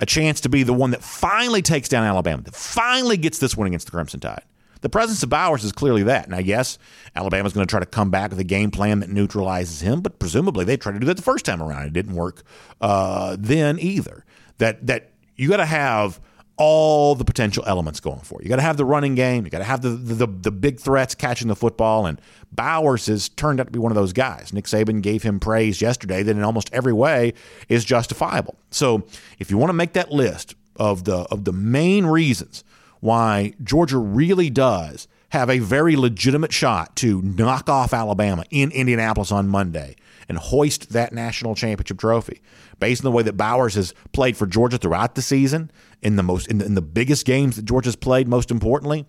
[0.00, 3.56] a chance to be the one that finally takes down Alabama, that finally gets this
[3.56, 4.42] one against the Crimson Tide.
[4.82, 6.32] The presence of Bowers is clearly that.
[6.32, 6.78] I guess
[7.16, 10.18] Alabama's going to try to come back with a game plan that neutralizes him, but
[10.18, 11.86] presumably they tried to do that the first time around.
[11.86, 12.42] It didn't work
[12.80, 14.24] uh, then either.
[14.58, 16.20] That that you got to have
[16.56, 18.44] all the potential elements going for you.
[18.44, 19.44] You got to have the running game.
[19.44, 22.06] You got to have the, the the big threats catching the football.
[22.06, 22.20] And
[22.52, 24.52] Bowers has turned out to be one of those guys.
[24.52, 27.34] Nick Saban gave him praise yesterday that in almost every way
[27.68, 28.56] is justifiable.
[28.70, 29.04] So
[29.38, 32.64] if you want to make that list of the of the main reasons
[33.02, 39.32] why Georgia really does have a very legitimate shot to knock off Alabama in Indianapolis
[39.32, 39.96] on Monday
[40.28, 42.40] and hoist that national championship trophy.
[42.78, 46.22] Based on the way that Bowers has played for Georgia throughout the season, in the
[46.22, 49.04] most in the, in the biggest games that Georgia's played, most importantly,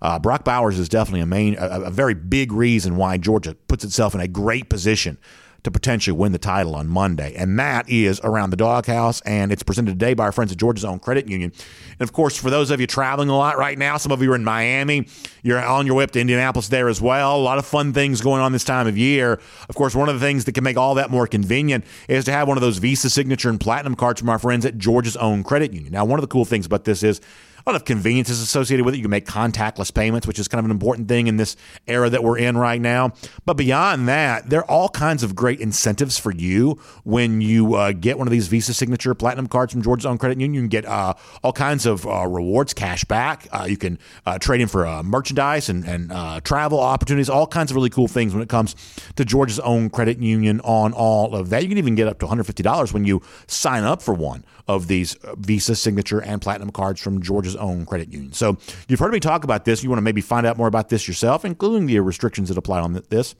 [0.00, 3.84] uh, Brock Bowers is definitely a main, a, a very big reason why Georgia puts
[3.84, 5.18] itself in a great position
[5.64, 7.34] to potentially win the title on Monday.
[7.34, 9.20] And that is around the doghouse.
[9.22, 11.52] And it's presented today by our friends at Georgia's Own Credit Union.
[11.98, 14.30] And of course, for those of you traveling a lot right now, some of you
[14.32, 15.08] are in Miami,
[15.42, 17.36] you're on your way up to Indianapolis there as well.
[17.36, 19.40] A lot of fun things going on this time of year.
[19.68, 22.32] Of course, one of the things that can make all that more convenient is to
[22.32, 25.42] have one of those Visa Signature and Platinum cards from our friends at Georgia's Own
[25.42, 25.92] Credit Union.
[25.92, 27.22] Now, one of the cool things about this is
[27.66, 28.98] a lot of conveniences associated with it.
[28.98, 32.10] You can make contactless payments, which is kind of an important thing in this era
[32.10, 33.12] that we're in right now.
[33.46, 37.92] But beyond that, there are all kinds of great incentives for you when you uh,
[37.92, 40.54] get one of these Visa Signature Platinum cards from Georgia's own credit union.
[40.54, 43.48] You can get uh, all kinds of uh, rewards, cash back.
[43.50, 47.70] Uh, you can uh, trade in for uh, merchandise and, and travel opportunities, all kinds
[47.70, 48.76] of really cool things when it comes
[49.16, 51.62] to Georgia's own credit union on all of that.
[51.62, 55.16] You can even get up to $150 when you sign up for one of these
[55.36, 58.32] Visa Signature and Platinum cards from Georgia's own credit union.
[58.32, 59.82] So you've heard me talk about this.
[59.82, 62.80] You want to maybe find out more about this yourself, including the restrictions that apply
[62.80, 63.34] on this.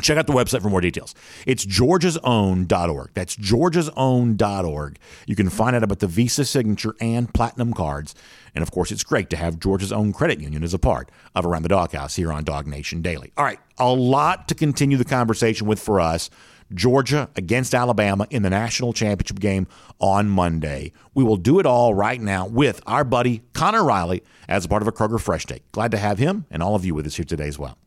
[0.00, 1.14] Check out the website for more details.
[1.46, 3.10] It's georgiasown.org.
[3.14, 4.98] That's georgiasown.org.
[5.26, 8.14] You can find out about the Visa Signature and Platinum cards.
[8.54, 11.44] And of course, it's great to have Georgia's own credit union as a part of
[11.44, 13.32] Around the Doghouse here on Dog Nation Daily.
[13.36, 16.30] All right, a lot to continue the conversation with for us.
[16.72, 19.66] Georgia against Alabama in the national championship game
[19.98, 20.92] on Monday.
[21.14, 24.82] We will do it all right now with our buddy Connor Riley as a part
[24.82, 25.70] of a Kroger Fresh Take.
[25.72, 27.78] Glad to have him and all of you with us here today as well.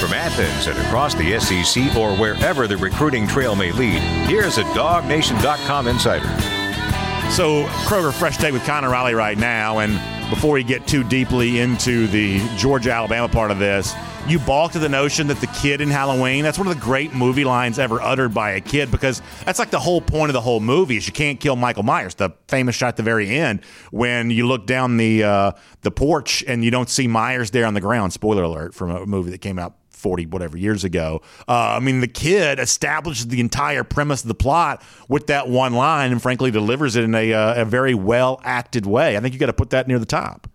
[0.00, 4.62] From Athens and across the SEC or wherever the recruiting trail may lead, here's a
[4.64, 6.28] DogNation.com insider.
[7.30, 9.78] So, Kroger Fresh Take with Connor Riley right now.
[9.78, 13.92] And before we get too deeply into the Georgia Alabama part of this,
[14.26, 17.14] you balk to the notion that the kid in Halloween, that's one of the great
[17.14, 20.40] movie lines ever uttered by a kid because that's like the whole point of the
[20.40, 22.14] whole movie is you can't kill Michael Myers.
[22.14, 25.52] The famous shot at the very end when you look down the uh,
[25.82, 28.12] the porch and you don't see Myers there on the ground.
[28.12, 31.22] Spoiler alert from a movie that came out 40 whatever years ago.
[31.46, 35.74] Uh, I mean, the kid establishes the entire premise of the plot with that one
[35.74, 39.16] line and frankly delivers it in a, uh, a very well acted way.
[39.16, 40.48] I think you got to put that near the top.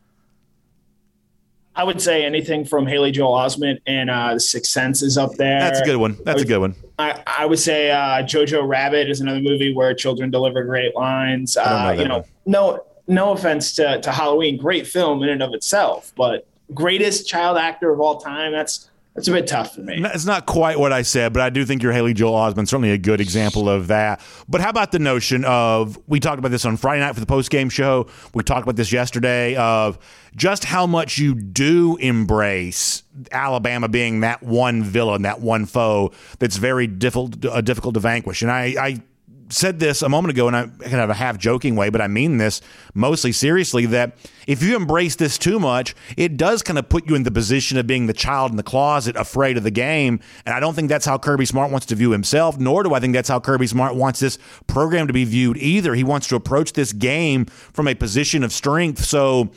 [1.76, 5.34] I would say anything from Haley Joel Osment and uh, The Sixth Sense is up
[5.34, 5.60] there.
[5.60, 6.18] That's a good one.
[6.24, 6.76] That's would, a good one.
[6.98, 11.58] I, I would say uh, Jojo Rabbit is another movie where children deliver great lines.
[11.58, 12.26] Uh, know you know, one.
[12.46, 17.58] no no offense to, to Halloween, great film in and of itself, but greatest child
[17.58, 18.52] actor of all time.
[18.52, 20.02] That's it's a bit tough for me.
[20.14, 22.68] It's not quite what I said, but I do think you're Haley Joel Osment.
[22.68, 24.20] Certainly a good example of that.
[24.50, 27.26] But how about the notion of we talked about this on Friday night for the
[27.26, 28.08] post game show.
[28.34, 29.98] We talked about this yesterday of
[30.36, 36.58] just how much you do embrace Alabama being that one villain, that one foe that's
[36.58, 38.42] very difficult, uh, difficult to vanquish.
[38.42, 39.02] And I, I
[39.50, 42.08] said this a moment ago, and I kind of a half joking way, but I
[42.08, 42.62] mean this
[42.94, 47.16] mostly seriously that if you embrace this too much, it does kind of put you
[47.16, 50.20] in the position of being the child in the closet, afraid of the game.
[50.46, 53.00] And I don't think that's how Kirby Smart wants to view himself, nor do I
[53.00, 55.94] think that's how Kirby Smart wants this program to be viewed either.
[55.94, 59.04] He wants to approach this game from a position of strength.
[59.04, 59.52] So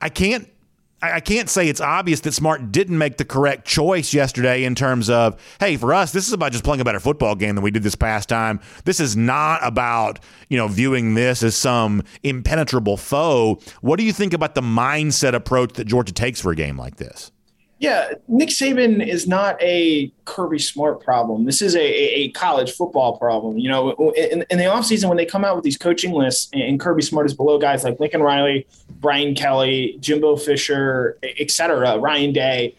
[0.00, 0.48] I can't
[1.02, 5.08] I can't say it's obvious that Smart didn't make the correct choice yesterday in terms
[5.08, 7.70] of, hey, for us, this is about just playing a better football game than we
[7.70, 8.60] did this past time.
[8.84, 13.60] This is not about, you know, viewing this as some impenetrable foe.
[13.80, 16.96] What do you think about the mindset approach that Georgia takes for a game like
[16.96, 17.32] this?
[17.80, 21.46] Yeah, Nick Saban is not a Kirby Smart problem.
[21.46, 23.56] This is a, a college football problem.
[23.56, 26.78] You know, in, in the offseason, when they come out with these coaching lists and
[26.78, 28.66] Kirby Smart is below guys like Lincoln Riley,
[29.00, 32.76] Brian Kelly, Jimbo Fisher, et cetera, Ryan Day,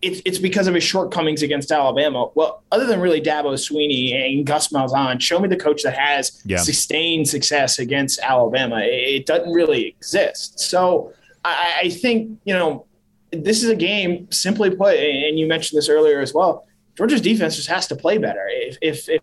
[0.00, 2.28] it's, it's because of his shortcomings against Alabama.
[2.36, 6.40] Well, other than really Dabo Swinney and Gus Malzahn, show me the coach that has
[6.44, 6.58] yeah.
[6.58, 8.78] sustained success against Alabama.
[8.78, 10.60] It, it doesn't really exist.
[10.60, 11.12] So
[11.44, 12.86] I, I think, you know,
[13.32, 16.66] this is a game, simply put, and you mentioned this earlier as well.
[16.96, 18.46] Georgia's defense just has to play better.
[18.48, 19.22] If, if, if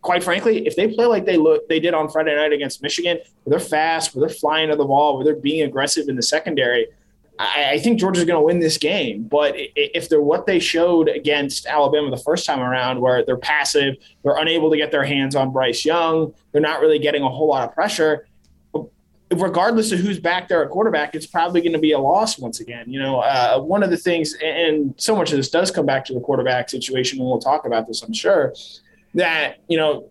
[0.00, 3.18] quite frankly, if they play like they look they did on Friday night against Michigan,
[3.44, 6.22] where they're fast, where they're flying to the ball, where they're being aggressive in the
[6.22, 6.86] secondary,
[7.38, 9.24] I, I think Georgia's going to win this game.
[9.24, 13.96] But if they're what they showed against Alabama the first time around, where they're passive,
[14.22, 17.48] they're unable to get their hands on Bryce Young, they're not really getting a whole
[17.48, 18.26] lot of pressure
[19.36, 22.60] regardless of who's back there at quarterback, it's probably going to be a loss once
[22.60, 22.84] again.
[22.88, 26.04] You know, uh, one of the things, and so much of this does come back
[26.06, 28.54] to the quarterback situation, and we'll talk about this, I'm sure,
[29.14, 30.10] that, you know,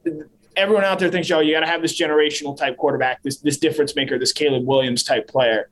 [0.55, 3.57] everyone out there thinks, yo, you got to have this generational type quarterback, this, this
[3.57, 5.69] difference maker, this Caleb Williams type player.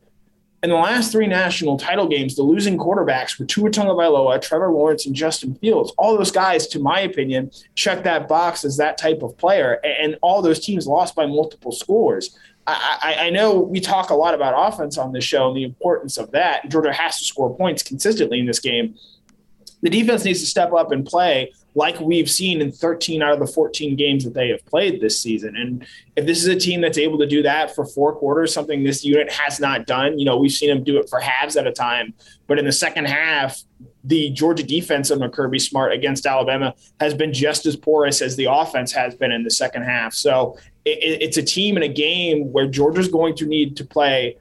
[0.62, 5.06] In the last three national title games, the losing quarterbacks were Tua Tagovailoa, Trevor Lawrence,
[5.06, 5.94] and Justin Fields.
[5.98, 10.18] All those guys, to my opinion, check that box as that type of player, and
[10.22, 12.38] all those teams lost by multiple scores.
[13.02, 16.18] I, I, know we talk a lot about offense on this show and the importance
[16.18, 16.70] of that.
[16.70, 18.96] Georgia has to score points consistently in this game.
[19.82, 23.40] The defense needs to step up and play like we've seen in 13 out of
[23.40, 25.56] the 14 games that they have played this season.
[25.56, 28.84] And if this is a team that's able to do that for four quarters, something
[28.84, 31.68] this unit has not done, you know, we've seen them do it for halves at
[31.68, 32.14] a time.
[32.48, 33.62] But in the second half,
[34.04, 38.46] the Georgia defense under Kirby Smart against Alabama has been just as porous as the
[38.46, 40.14] offense has been in the second half.
[40.14, 44.38] So it, it's a team in a game where Georgia's going to need to play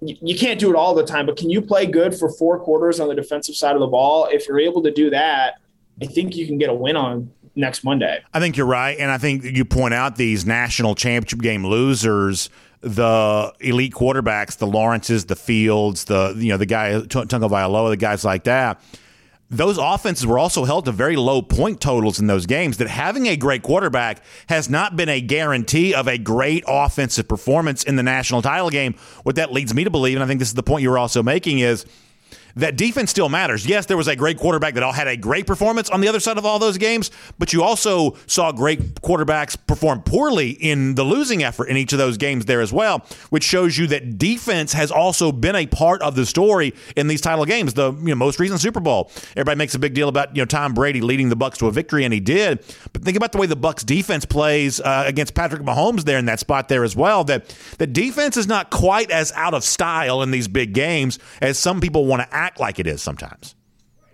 [0.00, 3.00] you can't do it all the time, but can you play good for four quarters
[3.00, 4.28] on the defensive side of the ball?
[4.30, 5.54] If you're able to do that,
[6.00, 8.22] I think you can get a win on next Monday.
[8.32, 12.48] I think you're right, and I think you point out these national championship game losers,
[12.80, 17.96] the elite quarterbacks, the Lawrences, the Fields, the you know the guy Tunga Tagovailoa, the
[17.96, 18.80] guys like that.
[19.50, 22.76] Those offenses were also held to very low point totals in those games.
[22.76, 27.82] That having a great quarterback has not been a guarantee of a great offensive performance
[27.82, 28.94] in the national title game.
[29.22, 30.98] What that leads me to believe, and I think this is the point you were
[30.98, 31.86] also making, is
[32.58, 33.66] that defense still matters.
[33.66, 36.20] Yes, there was a great quarterback that all had a great performance on the other
[36.20, 41.04] side of all those games, but you also saw great quarterbacks perform poorly in the
[41.04, 44.72] losing effort in each of those games there as well, which shows you that defense
[44.72, 47.74] has also been a part of the story in these title games.
[47.74, 50.46] The you know, most recent Super Bowl, everybody makes a big deal about you know
[50.46, 52.64] Tom Brady leading the Bucks to a victory, and he did.
[52.92, 56.24] But think about the way the Bucks defense plays uh, against Patrick Mahomes there in
[56.26, 57.22] that spot there as well.
[57.22, 61.58] That the defense is not quite as out of style in these big games as
[61.58, 63.54] some people want to act act like it is sometimes.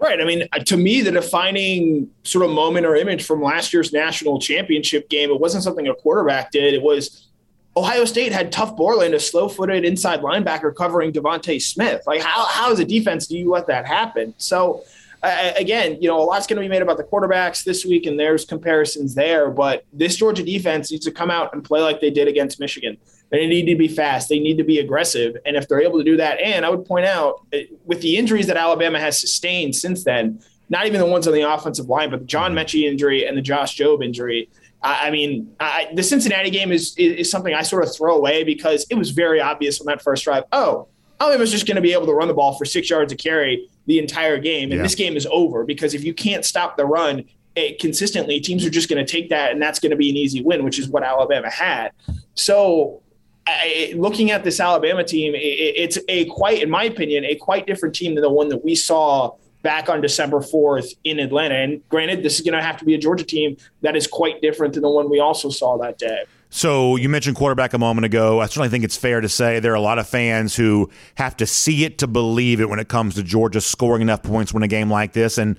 [0.01, 0.20] Right.
[0.20, 3.92] I mean, uh, to me, the defining sort of moment or image from last year's
[3.92, 6.75] national championship game, it wasn't something a quarterback did.
[6.75, 7.29] It was
[7.77, 12.03] Ohio State had Tuf Borland, a slow footed inside linebacker covering DeVonta Smith.
[12.07, 14.35] Like, how, how as a defense do you let that happen?
[14.37, 14.85] So,
[15.23, 18.05] uh, again, you know, a lot's going to be made about the quarterbacks this week,
[18.07, 19.51] and there's comparisons there.
[19.51, 22.99] But this Georgia defense needs to come out and play like they did against Michigan.
[23.35, 24.29] They need to be fast.
[24.29, 25.37] They need to be aggressive.
[25.44, 28.16] And if they're able to do that, and I would point out eh, with the
[28.16, 32.11] injuries that Alabama has sustained since then, not even the ones on the offensive line,
[32.11, 32.77] but the John mm-hmm.
[32.77, 34.49] Injury and the Josh Jobe injury.
[34.85, 38.14] I, I mean, I, the Cincinnati game is, is, is something I sort of throw
[38.14, 40.44] away because it was very obvious on that first drive.
[40.53, 40.87] Oh,
[41.20, 43.68] Alabama's just going to be able to run the ball for six yards of carry
[43.87, 44.83] the entire game, and yeah.
[44.83, 47.25] this game is over because if you can't stop the run,
[47.57, 50.11] it, eh, consistently, teams are just going to take that, and that's going to be
[50.11, 51.90] an easy win, which is what Alabama had.
[52.35, 53.03] So
[53.46, 57.66] I, looking at this Alabama team, it, it's a quite, in my opinion, a quite
[57.66, 61.54] different team than the one that we saw back on December 4th in Atlanta.
[61.57, 64.40] And granted, this is going to have to be a Georgia team that is quite
[64.42, 66.24] different than the one we also saw that day.
[66.50, 68.40] So you mentioned quarterback a moment ago.
[68.40, 71.37] I certainly think it's fair to say there are a lot of fans who have
[71.38, 74.57] to see it to believe it when it comes to Georgia scoring enough points to
[74.57, 75.37] win a game like this.
[75.37, 75.59] And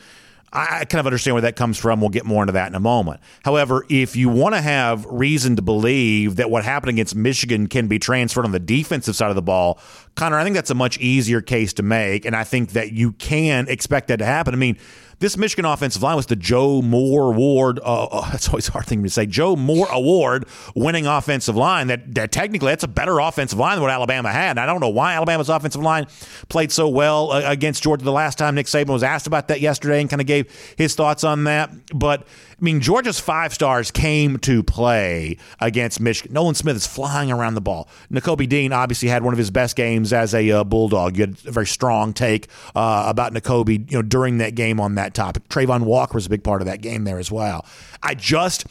[0.55, 1.99] I kind of understand where that comes from.
[1.99, 3.19] We'll get more into that in a moment.
[3.43, 7.87] However, if you want to have reason to believe that what happened against Michigan can
[7.87, 9.79] be transferred on the defensive side of the ball,
[10.15, 12.25] Connor, I think that's a much easier case to make.
[12.25, 14.54] And I think that you can expect that to happen.
[14.54, 14.78] I mean,
[15.19, 17.80] this Michigan offensive line was the Joe Moore Award.
[17.80, 19.25] Uh, uh, that's always a hard thing to say.
[19.25, 21.88] Joe Moore Award winning offensive line.
[21.88, 24.51] That, that technically that's a better offensive line than what Alabama had.
[24.51, 26.08] And I don't know why Alabama's offensive line
[26.49, 29.62] played so well uh, against Georgia the last time Nick Saban was asked about that
[29.62, 31.71] yesterday and kind of gave his thoughts on that.
[31.93, 36.34] But I mean, Georgia's five stars came to play against Michigan.
[36.34, 37.89] Nolan Smith is flying around the ball.
[38.12, 41.17] Nakobe Dean obviously had one of his best games as a uh, Bulldog.
[41.17, 44.95] You had a very strong take uh, about Nakobe, you know, during that game on
[44.95, 45.47] that topic.
[45.49, 47.65] Travon Walker was a big part of that game there as well.
[48.01, 48.65] I just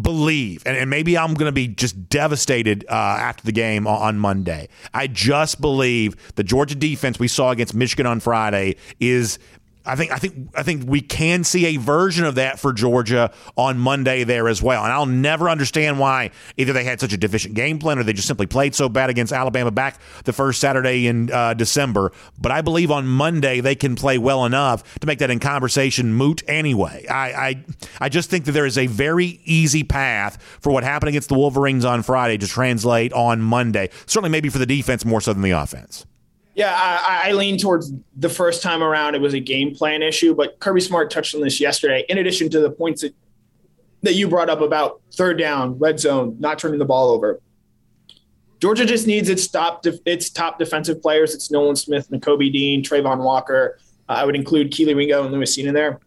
[0.00, 4.18] believe, and, and maybe I'm going to be just devastated uh, after the game on
[4.18, 4.68] Monday.
[4.94, 9.38] I just believe the Georgia defense we saw against Michigan on Friday is
[9.84, 13.32] I think I think I think we can see a version of that for Georgia
[13.56, 14.84] on Monday there as well.
[14.84, 18.12] And I'll never understand why either they had such a deficient game plan or they
[18.12, 22.12] just simply played so bad against Alabama back the first Saturday in uh, December.
[22.40, 26.14] But I believe on Monday they can play well enough to make that in conversation
[26.14, 27.06] moot anyway.
[27.08, 27.64] I I,
[28.02, 31.34] I just think that there is a very easy path for what happened against the
[31.34, 33.90] Wolverines on Friday to translate on Monday.
[34.06, 36.06] Certainly, maybe for the defense more so than the offense.
[36.54, 39.14] Yeah, I, I, lean towards the first time around.
[39.14, 42.04] It was a game plan issue, but Kirby Smart touched on this yesterday.
[42.10, 43.14] In addition to the points that,
[44.02, 47.40] that you brought up about third down, red zone, not turning the ball over,
[48.60, 51.34] Georgia just needs its top its top defensive players.
[51.34, 53.78] It's Nolan Smith, Nakobe Dean, Travon Walker.
[54.08, 56.00] Uh, I would include Kelee Ringo and Lewis in there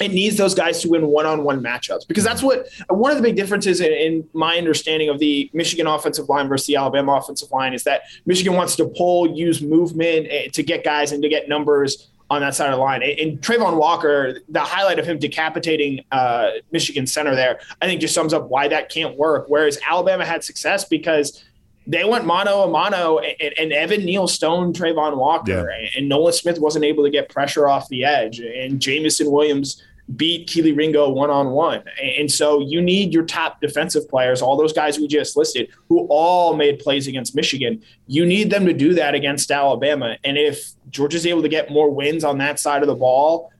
[0.00, 3.36] it needs those guys to win one-on-one matchups because that's what one of the big
[3.36, 7.74] differences in, in, my understanding of the Michigan offensive line versus the Alabama offensive line
[7.74, 11.48] is that Michigan wants to pull, use movement eh, to get guys and to get
[11.48, 13.02] numbers on that side of the line.
[13.02, 18.14] And Travon Walker, the highlight of him decapitating uh, Michigan center there, I think just
[18.14, 19.46] sums up why that can't work.
[19.48, 21.44] Whereas Alabama had success because
[21.86, 25.88] they went mono a mono, and, and, Evan Neal Stone, Travon Walker, yeah.
[25.96, 29.82] and Nolan Smith wasn't able to get pressure off the edge, and Jameson Williams
[30.16, 31.82] beat Kelee Ringo one on one.
[32.02, 36.06] And so you need your top defensive players, all those guys we just listed, who
[36.10, 37.82] all made plays against Michigan.
[38.06, 40.16] You need them to do that against Alabama.
[40.24, 43.52] And if Georgia's able to get more wins on that side of the ball,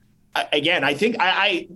[0.52, 1.68] again, I think I, I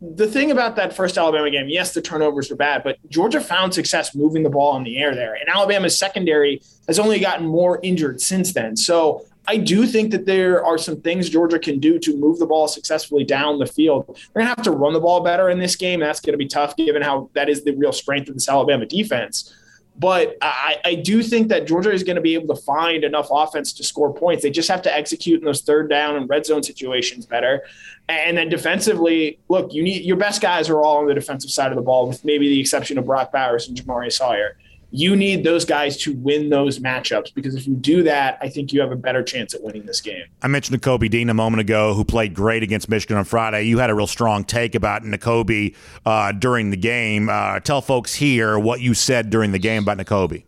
[0.00, 3.72] the thing about that first Alabama game, yes, the turnovers were bad, but Georgia found
[3.72, 5.34] success moving the ball in the air there.
[5.34, 8.76] And Alabama's secondary has only gotten more injured since then.
[8.76, 12.46] So I do think that there are some things Georgia can do to move the
[12.46, 14.06] ball successfully down the field.
[14.06, 16.00] They're going to have to run the ball better in this game.
[16.00, 18.86] That's going to be tough given how that is the real strength of this Alabama
[18.86, 19.52] defense.
[19.98, 23.28] But I, I do think that Georgia is going to be able to find enough
[23.30, 24.42] offense to score points.
[24.42, 27.62] They just have to execute in those third down and red zone situations better.
[28.08, 31.72] And then defensively, look, you need your best guys are all on the defensive side
[31.72, 34.56] of the ball, with maybe the exception of Brock Bowers and Jamaree Salyer
[34.94, 38.74] you need those guys to win those matchups because if you do that, I think
[38.74, 40.24] you have a better chance at winning this game.
[40.42, 43.62] I mentioned Nakobe Dean a moment ago, who played great against Michigan on Friday.
[43.62, 45.74] You had a real strong take about Nakobe
[46.04, 47.30] uh, during the game.
[47.30, 50.44] Uh, tell folks here what you said during the game about Nakobe.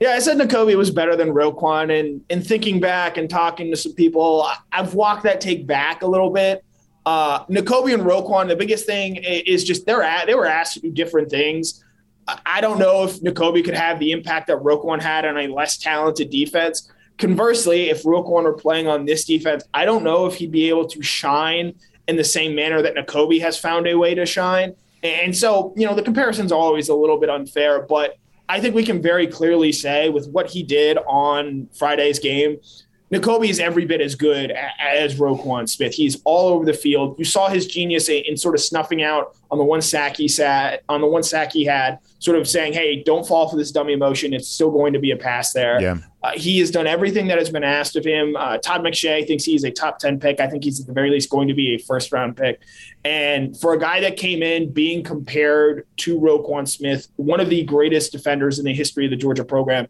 [0.00, 3.76] Yeah, I said Nakobe was better than Roquan, and in thinking back and talking to
[3.76, 6.64] some people, I've walked that take back a little bit.
[7.06, 10.80] Uh, Nakobe and Roquan, the biggest thing is just they're at, they were asked to
[10.80, 11.84] do different things.
[12.46, 15.76] I don't know if Nakobe could have the impact that Roquan had on a less
[15.76, 16.90] talented defense.
[17.18, 20.86] Conversely, if Roquan were playing on this defense, I don't know if he'd be able
[20.88, 21.74] to shine
[22.08, 24.74] in the same manner that Nakobe has found a way to shine.
[25.02, 28.16] And so, you know, the comparison's always a little bit unfair, but
[28.48, 32.58] I think we can very clearly say with what he did on Friday's game,
[33.12, 35.94] Nakobe is every bit as good as Roquan Smith.
[35.94, 37.18] He's all over the field.
[37.18, 40.82] You saw his genius in sort of snuffing out on the one sack he sat
[40.88, 43.96] on the one sack he had, sort of saying, "Hey, don't fall for this dummy
[43.96, 44.32] motion.
[44.32, 45.98] It's still going to be a pass there." Yeah.
[46.22, 48.36] Uh, he has done everything that has been asked of him.
[48.36, 50.38] Uh, Todd McShay thinks he's a top ten pick.
[50.38, 52.60] I think he's at the very least going to be a first round pick.
[53.04, 57.64] And for a guy that came in being compared to Roquan Smith, one of the
[57.64, 59.88] greatest defenders in the history of the Georgia program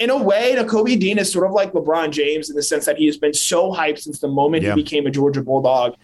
[0.00, 2.96] in a way, Nakobe Dean is sort of like LeBron James in the sense that
[2.96, 4.74] he has been so hyped since the moment yeah.
[4.74, 5.94] he became a Georgia Bulldog.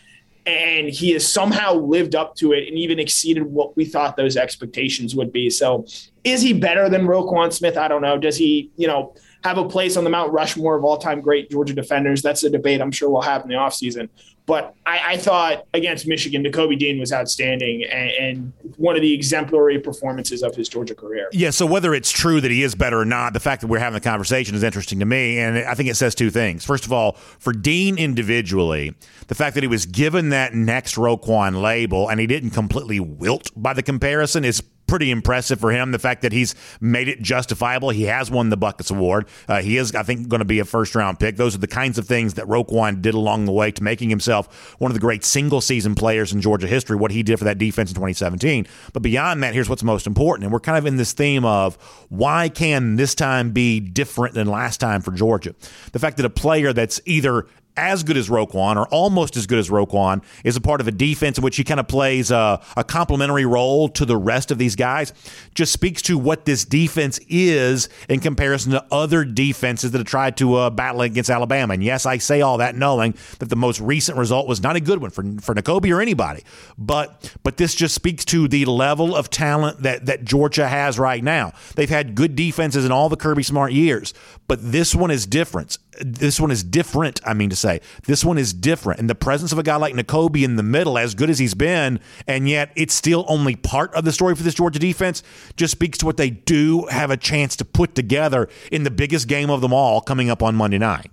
[0.46, 4.36] And he has somehow lived up to it and even exceeded what we thought those
[4.36, 5.50] expectations would be.
[5.50, 5.86] So,
[6.22, 7.76] is he better than Roquan Smith?
[7.76, 8.16] I don't know.
[8.16, 11.50] Does he, you know, have a place on the Mount Rushmore of all time great
[11.50, 12.22] Georgia defenders?
[12.22, 14.08] That's a debate I'm sure we'll have in the offseason.
[14.46, 19.12] But I, I, thought against Michigan, Nakobe Dean was outstanding and, and, one of the
[19.12, 21.28] exemplary performances of his Georgia career.
[21.32, 21.50] Yeah.
[21.50, 23.94] So whether it's true that he is better or not, the fact that we're having
[23.94, 26.64] the conversation is interesting to me, and I think it says two things.
[26.64, 28.94] First of all, for Dean individually,
[29.26, 33.50] the fact that he was given that next Roquan label and he didn't completely wilt
[33.56, 35.92] by the comparison is pretty impressive for him.
[35.92, 37.90] The fact that he's made it justifiable.
[37.90, 39.26] He has won the Butkus Award.
[39.48, 41.36] Uh, he is, I think, going to be a first round pick.
[41.36, 44.76] Those are the kinds of things that Roquan did along the way to making himself
[44.78, 47.58] one of the great single season players in Georgia history, what he did for that
[47.58, 48.66] defense in 2017.
[48.92, 50.44] But beyond that, here's what's most important.
[50.44, 51.76] And we're kind of in this theme of
[52.08, 55.54] why can this time be different than last time for Georgia?
[55.92, 57.46] The fact that a player that's either
[57.76, 60.92] as good as Roquan or almost as good as Roquan is a part of a
[60.92, 64.58] defense in which he kind of plays a, a complementary role to the rest of
[64.58, 65.12] these guys
[65.54, 70.36] just speaks to what this defense is in comparison to other defenses that have tried
[70.36, 71.74] to uh, battle against Alabama.
[71.74, 74.80] And yes, I say all that knowing that the most recent result was not a
[74.80, 76.42] good one for for Nakobe or anybody.
[76.78, 81.22] But but this just speaks to the level of talent that that Georgia has right
[81.22, 81.52] now.
[81.74, 84.14] They've had good defenses in all the Kirby Smart years,
[84.46, 85.78] but this one is different.
[86.00, 87.20] This one is different.
[87.24, 87.80] I mean to say.
[88.06, 89.00] This one is different.
[89.00, 91.54] And the presence of a guy like Nakobe in the middle, as good as he's
[91.54, 95.22] been, and yet it's still only part of the story for this Georgia defense,
[95.56, 99.28] just speaks to what they do have a chance to put together in the biggest
[99.28, 101.10] game of them all coming up on Monday night.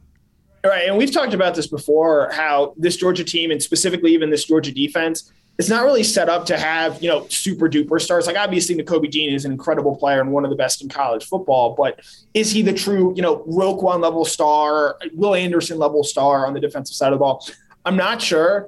[0.65, 0.88] Right.
[0.88, 4.71] And we've talked about this before how this Georgia team, and specifically even this Georgia
[4.71, 8.26] defense, it's not really set up to have, you know, super duper stars.
[8.26, 11.26] Like obviously Nakobe Dean is an incredible player and one of the best in college
[11.26, 11.99] football, but
[12.34, 16.60] is he the true, you know, Roquan level star, Will Anderson level star on the
[16.60, 17.45] defensive side of the ball?
[17.86, 18.68] I'm not sure,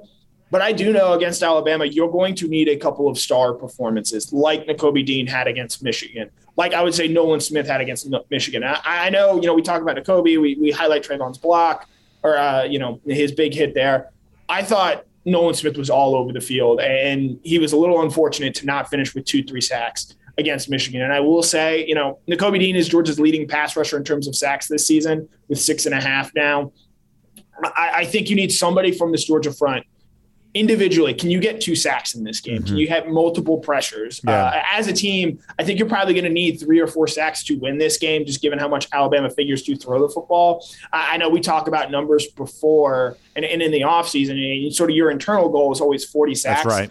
[0.52, 4.32] but I do know against Alabama, you're going to need a couple of star performances
[4.32, 6.30] like Nakobe Dean had against Michigan.
[6.56, 8.62] Like I would say Nolan Smith had against Michigan.
[8.62, 11.88] I, I know, you know, we talk about Nakobe, we, we highlight Travon's block
[12.22, 14.10] or, uh, you know, his big hit there.
[14.48, 18.54] I thought Nolan Smith was all over the field, and he was a little unfortunate
[18.54, 21.02] to not finish with two, three sacks against Michigan.
[21.02, 24.28] And I will say, you know, Nakobe Dean is Georgia's leading pass rusher in terms
[24.28, 26.72] of sacks this season with six and a half now.
[27.62, 29.84] I, I think you need somebody from this Georgia front
[30.56, 32.58] individually, can you get two sacks in this game?
[32.58, 32.66] Mm-hmm.
[32.66, 34.20] Can you have multiple pressures?
[34.24, 34.44] Yeah.
[34.44, 37.44] Uh, as a team, I think you're probably going to need three or four sacks
[37.44, 40.66] to win this game, just given how much Alabama figures to throw the football.
[40.92, 44.90] I, I know we talk about numbers before and, and in the offseason, and sort
[44.90, 46.64] of your internal goal is always 40 sacks.
[46.64, 46.90] That's right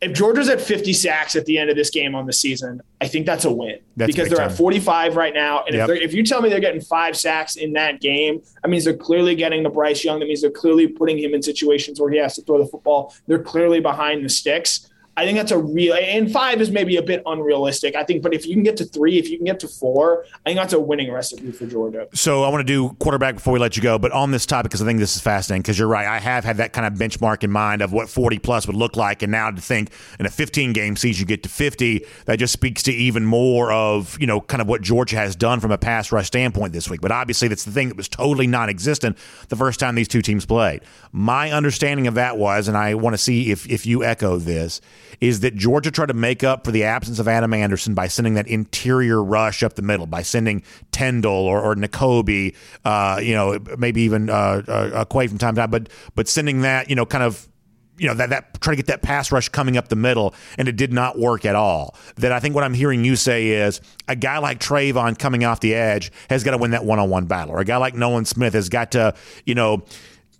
[0.00, 3.08] if Georgia's at 50 sacks at the end of this game on the season, I
[3.08, 4.50] think that's a win that's because they're time.
[4.50, 5.64] at 45 right now.
[5.64, 5.88] And yep.
[5.90, 8.96] if, if, you tell me they're getting five sacks in that game, that means they're
[8.96, 10.20] clearly getting the Bryce Young.
[10.20, 13.14] That means they're clearly putting him in situations where he has to throw the football.
[13.26, 14.90] They're clearly behind the sticks.
[15.16, 17.94] I think that's a real and five is maybe a bit unrealistic.
[17.94, 20.24] I think, but if you can get to three, if you can get to four,
[20.44, 22.08] I think that's a winning recipe for Georgia.
[22.14, 24.70] So I want to do quarterback before we let you go, but on this topic
[24.70, 26.06] because I think this is fascinating because you're right.
[26.06, 28.96] I have had that kind of benchmark in mind of what 40 plus would look
[28.96, 32.38] like, and now to think in a 15 game season you get to 50, that
[32.38, 35.70] just speaks to even more of you know kind of what Georgia has done from
[35.70, 37.00] a pass rush standpoint this week.
[37.00, 39.16] But obviously that's the thing that was totally non-existent
[39.48, 40.80] the first time these two teams played.
[41.12, 44.80] My understanding of that was, and I want to see if if you echo this
[45.20, 48.34] is that Georgia tried to make up for the absence of Adam Anderson by sending
[48.34, 50.62] that interior rush up the middle, by sending
[50.92, 52.54] Tindall or, or Nakobe,
[52.84, 56.62] uh, you know, maybe even uh, uh, Quay from time to time, but but sending
[56.62, 57.48] that, you know, kind of
[57.96, 60.68] you know that that try to get that pass rush coming up the middle, and
[60.68, 61.96] it did not work at all.
[62.16, 65.60] That I think what I'm hearing you say is a guy like Travon coming off
[65.60, 67.94] the edge has got to win that one on one battle, or a guy like
[67.94, 69.14] Nolan Smith has got to
[69.46, 69.84] you know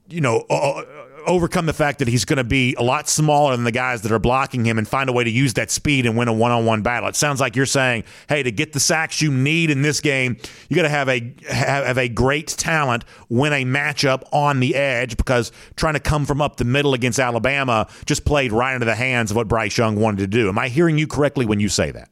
[0.08, 0.44] you know.
[0.50, 0.84] Uh, uh
[1.26, 4.12] overcome the fact that he's going to be a lot smaller than the guys that
[4.12, 6.82] are blocking him and find a way to use that speed and win a one-on-one
[6.82, 7.08] battle.
[7.08, 10.36] It sounds like you're saying, "Hey, to get the sacks you need in this game,
[10.68, 15.16] you got to have a have a great talent win a matchup on the edge
[15.16, 18.94] because trying to come from up the middle against Alabama just played right into the
[18.94, 21.68] hands of what Bryce Young wanted to do." Am I hearing you correctly when you
[21.68, 22.08] say that?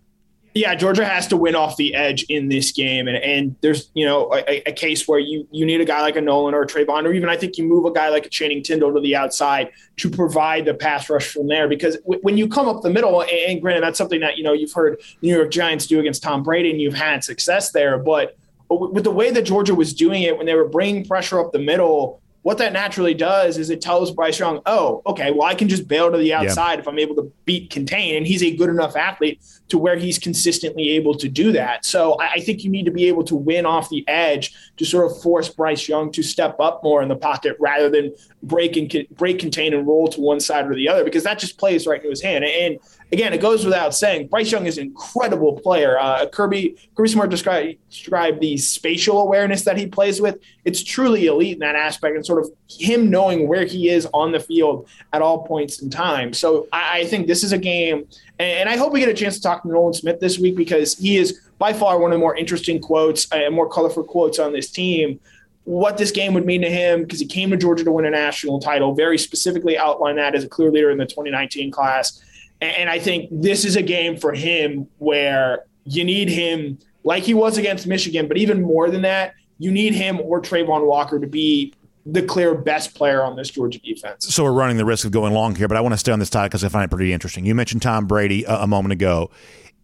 [0.54, 4.04] Yeah, Georgia has to win off the edge in this game, and and there's you
[4.04, 6.66] know a, a, case where you you need a guy like a Nolan or a
[6.66, 9.16] Travon, or even I think you move a guy like a Channing Tindall to the
[9.16, 11.68] outside to provide the pass rush from there.
[11.68, 14.44] Because w- when you come up the middle, and, and granted that's something that you
[14.44, 17.98] know you've heard New York Giants do against Tom Brady, and you've had success there,
[17.98, 18.36] but
[18.68, 21.58] with the way that Georgia was doing it when they were bringing pressure up the
[21.58, 25.68] middle what that naturally does is it tells Bryce Young, oh, okay, well, I can
[25.68, 26.80] just bail to the outside yeah.
[26.80, 28.16] if I'm able to beat contain.
[28.16, 31.86] And he's a good enough athlete to where he's consistently able to do that.
[31.86, 35.10] So I, think you need to be able to win off the edge to sort
[35.10, 38.12] of force Bryce Young to step up more in the pocket rather than
[38.42, 41.58] break and break, contain, and roll to one side or the other, because that just
[41.58, 42.44] plays right into his hand.
[42.44, 42.78] And
[43.12, 45.98] again, it goes without saying, Bryce Young is an incredible player.
[45.98, 50.38] Uh, Kirby Kirby Smart described described the spatial awareness that he plays with.
[50.64, 54.32] It's truly elite in that aspect, and sort of him knowing where he is on
[54.32, 56.32] the field at all points in time.
[56.32, 58.06] So I, I think this is a game,
[58.38, 60.56] and, and, I hope we get a chance to talk to Nolan Smith this week
[60.56, 64.04] because he is by far one of the more interesting quotes and uh, more colorful
[64.04, 65.20] quotes on this team
[65.64, 68.10] what this game would mean to him because he came to Georgia to win a
[68.10, 72.20] national title, very specifically outlined that as a clear leader in the 2019 class.
[72.62, 77.34] And I think this is a game for him where you need him like he
[77.34, 81.26] was against Michigan, but even more than that, you need him or Travon Walker to
[81.26, 81.74] be
[82.06, 84.32] the clear best player on this Georgia defense.
[84.32, 86.18] So we're running the risk of going long here, but I want to stay on
[86.18, 87.44] this topic because I find it pretty interesting.
[87.44, 89.30] You mentioned Tom Brady a, a moment ago.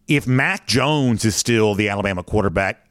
[0.07, 2.88] If Mac Jones is still the Alabama quarterback,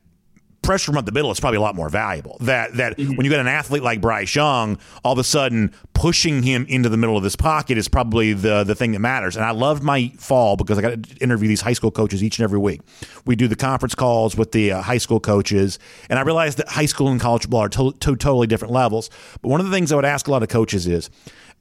[0.69, 2.37] pressure from up the middle is probably a lot more valuable.
[2.41, 3.17] That that mm-hmm.
[3.17, 6.91] when you get an athlete like Bryce Young, all of a sudden pushing him into
[6.91, 9.35] the middle of this pocket is probably the the thing that matters.
[9.35, 12.39] And I loved my fall because I got to interview these high school coaches each
[12.39, 12.83] and every week.
[13.25, 15.79] We do the conference calls with the uh, high school coaches,
[16.11, 19.09] and I realized that high school and college football are to- to totally different levels.
[19.41, 21.09] But one of the things I would ask a lot of coaches is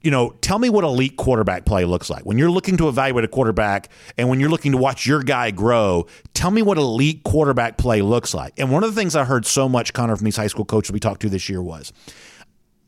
[0.00, 2.24] you know, tell me what elite quarterback play looks like.
[2.24, 5.50] When you're looking to evaluate a quarterback and when you're looking to watch your guy
[5.50, 8.54] grow, tell me what elite quarterback play looks like.
[8.58, 10.92] And one of the things I heard so much, Connor, from these high school coaches
[10.92, 11.92] we talked to this year was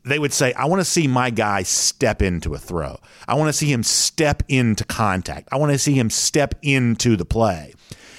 [0.03, 2.97] they would say, I want to see my guy step into a throw.
[3.27, 5.49] I want to see him step into contact.
[5.51, 7.73] I want to see him step into the play.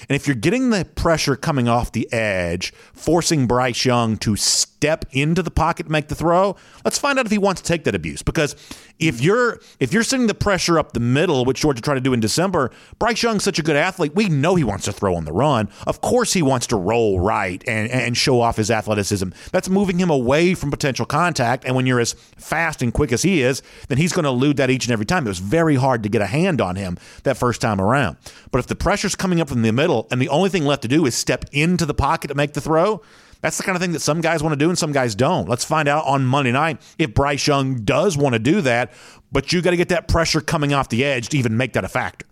[0.09, 2.73] And if you're getting the pressure coming off the edge,
[3.03, 7.25] forcing Bryce Young to step into the pocket, to make the throw, let's find out
[7.25, 8.21] if he wants to take that abuse.
[8.21, 8.55] Because
[8.97, 12.13] if you're if you're sending the pressure up the middle, which Georgia tried to do
[12.13, 14.15] in December, Bryce Young's such a good athlete.
[14.15, 15.69] We know he wants to throw on the run.
[15.85, 19.29] Of course, he wants to roll right and and show off his athleticism.
[19.51, 21.65] That's moving him away from potential contact.
[21.65, 24.57] And when you're as fast and quick as he is, then he's going to elude
[24.57, 25.25] that each and every time.
[25.25, 28.15] It was very hard to get a hand on him that first time around.
[28.51, 30.87] But if the pressure's coming up from the middle and the only thing left to
[30.87, 32.92] do is step into the pocket to make the throw,
[33.41, 35.49] that's the kind of thing that some guys want to do and some guys don't.
[35.49, 38.93] Let's find out on Monday night if Bryce Young does want to do that,
[39.31, 41.83] but you got to get that pressure coming off the edge to even make that
[41.83, 42.25] a factor.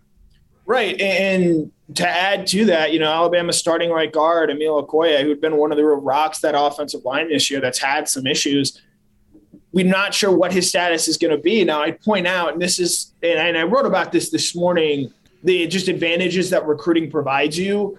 [0.65, 0.99] Right.
[1.01, 5.57] And to add to that, you know, Alabama's starting right guard, Emil Ekiyor, who'd been
[5.57, 8.81] one of the rocks that offensive line this year that's had some issues.
[9.71, 11.63] we're not sure what his status is going to be.
[11.63, 15.67] Now, I'd point out, and this is, and I wrote about this this morning, the
[15.67, 17.97] just advantages that recruiting provides you.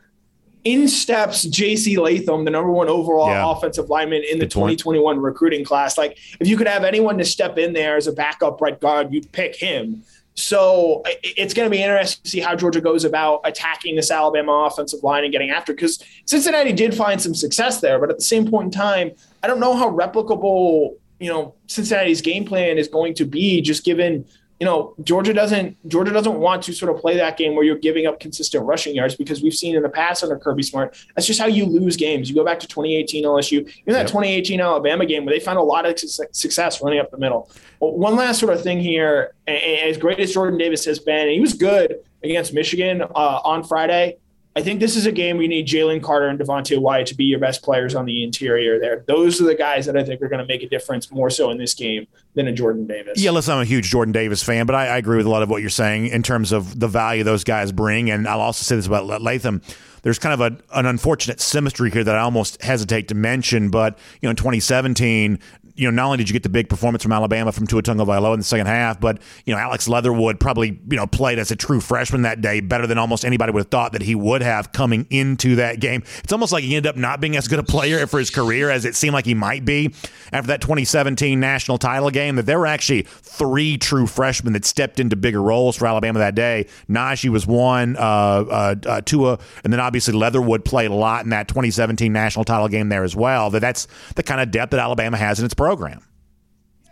[0.65, 1.99] In steps J.C.
[1.99, 3.51] Latham, the number one overall Yeah.
[3.51, 5.99] offensive lineman in the Good 2021 recruiting class.
[5.99, 9.13] Like, if you could have anyone to step in there as a backup right guard,
[9.13, 10.05] you'd pick him.
[10.35, 14.67] So it's going to be interesting to see how Georgia goes about attacking this Alabama
[14.71, 15.75] offensive line and getting after.
[15.75, 19.11] Because Cincinnati did find some success there, but at the same point in time,
[19.43, 23.61] I don't know how replicable you know Cincinnati's game plan is going to be.
[23.61, 24.25] Just given
[24.63, 27.83] you know Georgia doesn't Georgia doesn't want to sort of play that game where you're
[27.89, 31.27] giving up consistent rushing yards because we've seen in the past under Kirby Smart that's
[31.27, 32.29] just how you lose games.
[32.29, 34.07] You go back to 2018 LSU, even that Yep.
[34.07, 37.51] 2018 Alabama game where they found a lot of su- success running up the middle.
[37.81, 41.31] Well, one last sort of thing here, as great as Jordan Davis has been, and
[41.31, 44.19] he was good against Michigan uh, on Friday.
[44.55, 47.25] I think this is a game we need Jalen Carter and Devonte Wyatt to be
[47.25, 49.03] your best players on the interior there.
[49.07, 51.51] Those are the guys that I think are going to make a difference more so
[51.51, 53.19] in this game than a Jordan Davis.
[53.21, 55.43] Yeah, listen, I'm a huge Jordan Davis fan, but I, I agree with a lot
[55.43, 58.11] of what you're saying in terms of the value those guys bring.
[58.11, 59.63] And I'll also say this about Latham.
[60.03, 63.99] There's kind of a, an unfortunate symmetry here that I almost hesitate to mention, but
[64.21, 65.39] you know, in 2017,
[65.75, 68.35] you know, not only did you get the big performance from Alabama from Tua Tagovailoa
[68.35, 71.57] in the second half, but you know, Alex Leatherwood probably you know played as a
[71.57, 74.73] true freshman that day better than almost anybody would have thought that he would have
[74.73, 76.03] coming into that game.
[76.23, 78.71] It's almost like he ended up not being as good a player for his career
[78.71, 79.95] as it seemed like he might be
[80.33, 82.37] after that 2017 national title game.
[82.37, 86.35] That there were actually three true freshmen that stepped into bigger roles for Alabama that
[86.35, 86.67] day.
[86.89, 91.31] Najee was one, uh, uh, uh, Tua, and then obviously Leatherwood played a lot in
[91.31, 93.51] that 2017 national title game there as well.
[93.51, 96.03] That that's the kind of depth that Alabama has in its program.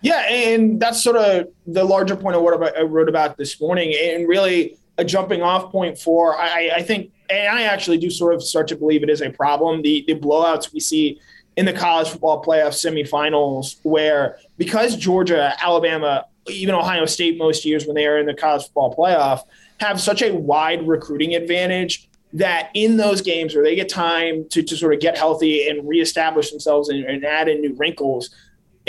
[0.02, 3.92] Yeah, and that's sort of the larger point of what I wrote about this morning,
[4.00, 8.32] and really a jumping off point for I, I think, and I actually do sort
[8.34, 9.82] of start to believe it is a problem.
[9.82, 11.20] The the blowouts we see
[11.56, 17.86] in the college football playoff semifinals, where because Georgia, Alabama, even Ohio State, most years
[17.86, 19.42] when they are in the college football playoff,
[19.80, 24.62] have such a wide recruiting advantage that in those games where they get time to,
[24.62, 28.30] to sort of get healthy and reestablish themselves and, and add in new wrinkles,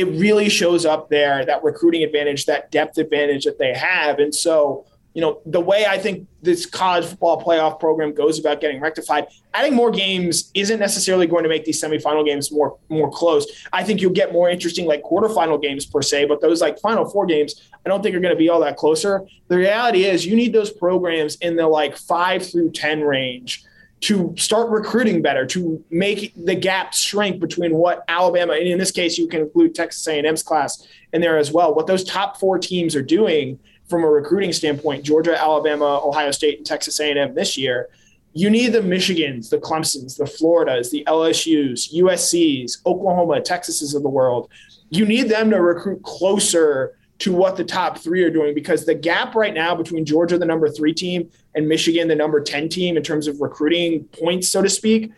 [0.02, 4.18] it really shows up there that recruiting advantage, that depth advantage that they have.
[4.18, 8.62] And so, you know, the way I think this college football playoff program goes about
[8.62, 13.12] getting rectified, adding more games isn't necessarily going to make these semifinal games more more
[13.12, 13.46] close.
[13.72, 17.08] I think you'll get more interesting like quarterfinal games per se, but those like final
[17.08, 19.28] four games, I don't think are going to be all that closer.
[19.50, 23.66] The reality is you need those programs in the like five through ten range
[24.02, 28.92] to start recruiting better, to make the gap shrink between what Alabama, and in this
[28.92, 31.74] case, you can include Texas A&M's class in there as well.
[31.76, 36.58] What those top four teams are doing from a recruiting standpoint, Georgia, Alabama, Ohio State,
[36.58, 37.90] and Texas A&M this year,
[38.34, 44.10] you need the Michigans, the Clemsons, the Floridas, the LSUs, USCs, Oklahoma, Texases of the
[44.10, 44.50] world.
[44.90, 48.96] You need them to recruit closer to what the top three are doing because the
[48.96, 52.98] gap right now between Georgia, the number three team, and Michigan, the number 10 team,
[52.98, 55.12] in terms of recruiting points, so to speak,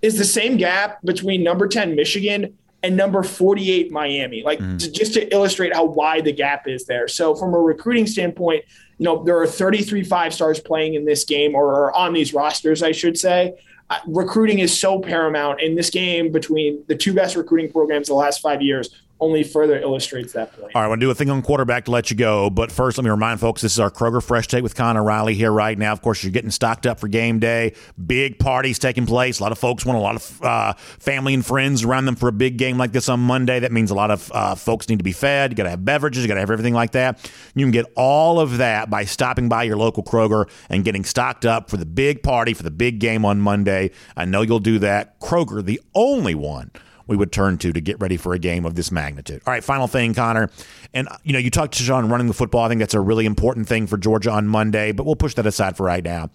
[0.00, 4.42] is the same gap between number 10 Michigan and number 48 Miami.
[4.42, 7.06] Like to, just to illustrate how wide the gap is there.
[7.08, 8.64] So from a recruiting standpoint,
[8.96, 12.32] you know, there are 33 five stars playing in this game or, or on these
[12.32, 13.54] rosters, I should say.
[13.90, 18.14] Uh, recruiting is so paramount in this game between the two best recruiting programs the
[18.14, 20.74] last five years only further illustrates that point.
[20.74, 22.50] All right, I want to do a thing on quarterback to let you go.
[22.50, 25.34] But first, let me remind folks this is our Kroger Fresh Take with Connor Riley
[25.34, 25.92] here right now.
[25.92, 27.74] Of course, you're getting stocked up for game day.
[28.06, 29.40] Big parties taking place.
[29.40, 32.28] A lot of folks want a lot of uh, family and friends around them for
[32.28, 33.60] a big game like this on Monday.
[33.60, 35.52] That means a lot of uh, folks need to be fed.
[35.52, 36.22] You got to have beverages.
[36.22, 37.30] You got to have everything like that.
[37.54, 41.44] You can get all of that by stopping by your local Kroger and getting stocked
[41.44, 43.90] up for the big party, for the big game on Monday.
[44.16, 45.20] I know you'll do that.
[45.20, 46.70] Kroger, the only one
[47.10, 49.42] we would turn to to get ready for a game of this magnitude.
[49.44, 50.48] All right, final thing, Connor.
[50.94, 52.64] And, uh, you know, you talked to Sean running the football.
[52.64, 55.44] I think that's a really important thing for Georgia on Monday, but we'll push that
[55.44, 56.30] aside for right now.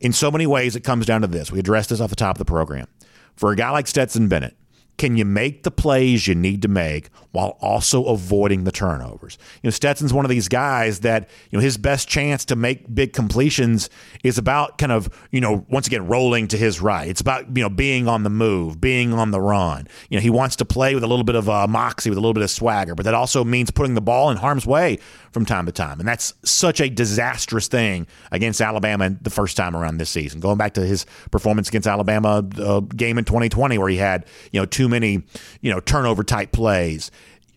[0.00, 1.50] In so many ways, it comes down to this.
[1.50, 2.86] We addressed this off the top of the program.
[3.34, 4.56] For a guy like Stetson Bennett,
[4.96, 9.38] can you make the plays you need to make while also avoiding the turnovers?
[9.62, 12.94] You know, Stetson's one of these guys that, you know, his best chance to make
[12.94, 13.90] big completions
[14.22, 17.08] is about kind of, you know, once again, rolling to his right.
[17.08, 19.88] It's about, you know, being on the move, being on the run.
[20.10, 22.20] You know, he wants to play with a little bit of uh, moxie, with a
[22.20, 24.98] little bit of swagger, but that also means putting the ball in harm's way
[25.34, 25.98] from time to time.
[25.98, 30.38] And that's such a disastrous thing against Alabama the first time around this season.
[30.38, 34.60] Going back to his performance against Alabama uh, game in 2020 where he had, you
[34.60, 35.24] know, too many,
[35.60, 37.10] you know, turnover type plays.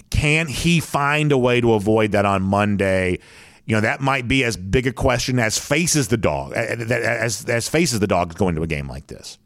[0.09, 3.19] Can he find a way to avoid that on Monday?
[3.65, 7.69] You know, that might be as big a question as faces the dog, as, as
[7.69, 9.37] faces the dogs going to a game like this.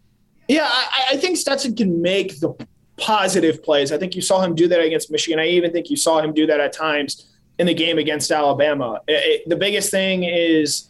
[0.47, 2.53] Yeah, I, I think Stetson can make the
[2.97, 3.91] positive plays.
[3.91, 5.39] I think you saw him do that against Michigan.
[5.39, 7.30] I even think you saw him do that at times
[7.61, 9.01] in the game against Alabama.
[9.07, 10.89] It, it, the biggest thing is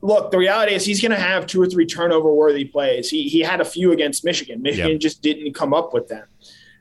[0.00, 3.10] look, the reality is he's going to have two or three turnover worthy plays.
[3.10, 4.62] He, he had a few against Michigan.
[4.62, 5.00] Michigan yep.
[5.00, 6.26] just didn't come up with them.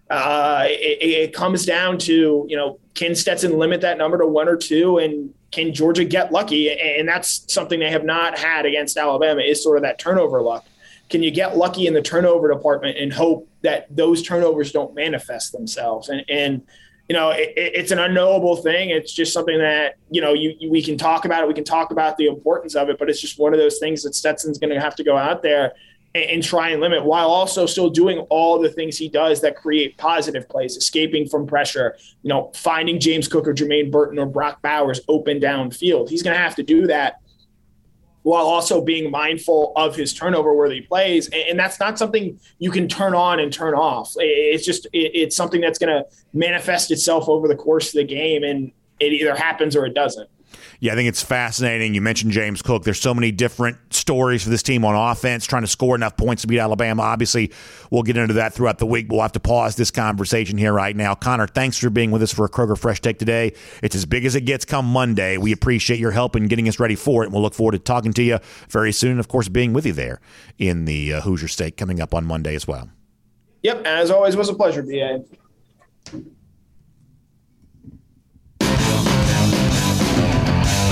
[0.09, 4.47] Uh, it, it, comes down to, you know, can Stetson limit that number to one
[4.47, 6.69] or two and can Georgia get lucky?
[6.69, 10.65] And that's something they have not had against Alabama is sort of that turnover luck.
[11.09, 15.51] Can you get lucky in the turnover department and hope that those turnovers don't manifest
[15.51, 16.09] themselves?
[16.09, 16.61] And, and
[17.13, 18.89] you know, it, it's an unknowable thing.
[18.89, 21.47] It's just something that, you know, you, you, we can talk about it.
[21.47, 24.01] We can talk about the importance of it, but it's just one of those things
[24.01, 25.73] that Stetson's going to have to go out there
[26.15, 29.55] and, and, try and limit while also still doing all the things he does that
[29.55, 34.25] create positive plays, escaping from pressure, you know, finding James Cook or Jermaine Burton or
[34.25, 36.09] Brock Bowers open downfield.
[36.09, 37.21] He's going to have to do that
[38.23, 41.29] while also being mindful of his turnover worthy plays.
[41.29, 44.13] And, that's not something you can turn on and turn off.
[44.17, 48.43] It's just, it's something that's going to manifest itself over the course of the game.
[48.43, 50.29] And it either happens or it doesn't.
[50.79, 51.93] Yeah, I think it's fascinating.
[51.93, 52.83] You mentioned James Cook.
[52.83, 56.41] There's so many different stories for this team on offense, trying to score enough points
[56.41, 57.03] to beat Alabama.
[57.03, 57.51] Obviously,
[57.89, 60.73] we'll get into that throughout the week, but we'll have to pause this conversation here
[60.73, 61.15] right now.
[61.15, 63.53] Connor, thanks for being with us for a Kroger Fresh Take today.
[63.81, 65.37] It's as big as it gets come Monday.
[65.37, 67.79] We appreciate your help in getting us ready for it, and we'll look forward to
[67.79, 68.39] talking to you
[68.69, 69.11] very soon.
[69.11, 70.21] And of course, being with you there
[70.57, 72.89] in the uh, Hoosier State coming up on Monday as well.
[73.63, 75.23] Yep, as always, it was a pleasure, BA.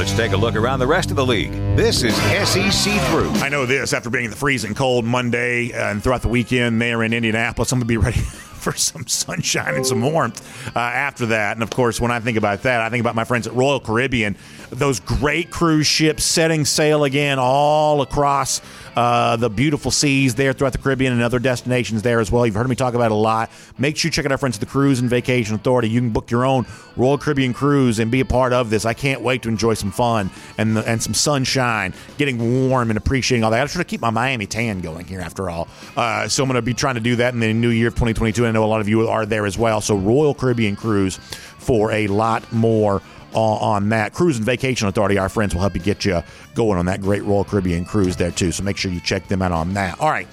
[0.02, 1.52] Let's take a look around the rest of the league.
[1.78, 3.30] This is SEC Through.
[3.34, 7.04] I know this after being in the freezing cold Monday and throughout the weekend there
[7.04, 7.72] in Indianapolis.
[7.72, 11.56] I'm going to be ready for some sunshine and some warmth uh, after that.
[11.56, 13.80] And of course, when I think about that, I think about my friends at Royal
[13.80, 14.38] Caribbean,
[14.72, 18.62] those great cruise ships setting sail again all across
[18.96, 22.46] uh, the beautiful seas there throughout the Caribbean and other destinations there as well.
[22.46, 23.52] You've heard me talk about it a lot.
[23.78, 25.90] Make sure you check out our friends at the Cruise and Vacation Authority.
[25.90, 26.66] You can book your own
[26.96, 28.86] Royal Caribbean cruise and be a part of this.
[28.86, 33.44] I can't wait to enjoy some fun and and some sunshine, getting warm and appreciating
[33.44, 33.62] all that.
[33.62, 35.68] I'm trying to keep my Miami tan going here after all.
[35.96, 37.94] Uh, so I'm going to be trying to do that in the new year of
[37.96, 38.46] 2022.
[38.46, 39.82] I know a lot of you are there as well.
[39.82, 43.02] So Royal Caribbean Cruise for a lot more
[43.34, 44.14] on that.
[44.14, 46.22] Cruise and Vacation Authority, our friends will help you get you
[46.54, 48.52] going on that great Royal Caribbean cruise there too.
[48.52, 50.00] So make sure you check them out on that.
[50.00, 50.28] All right.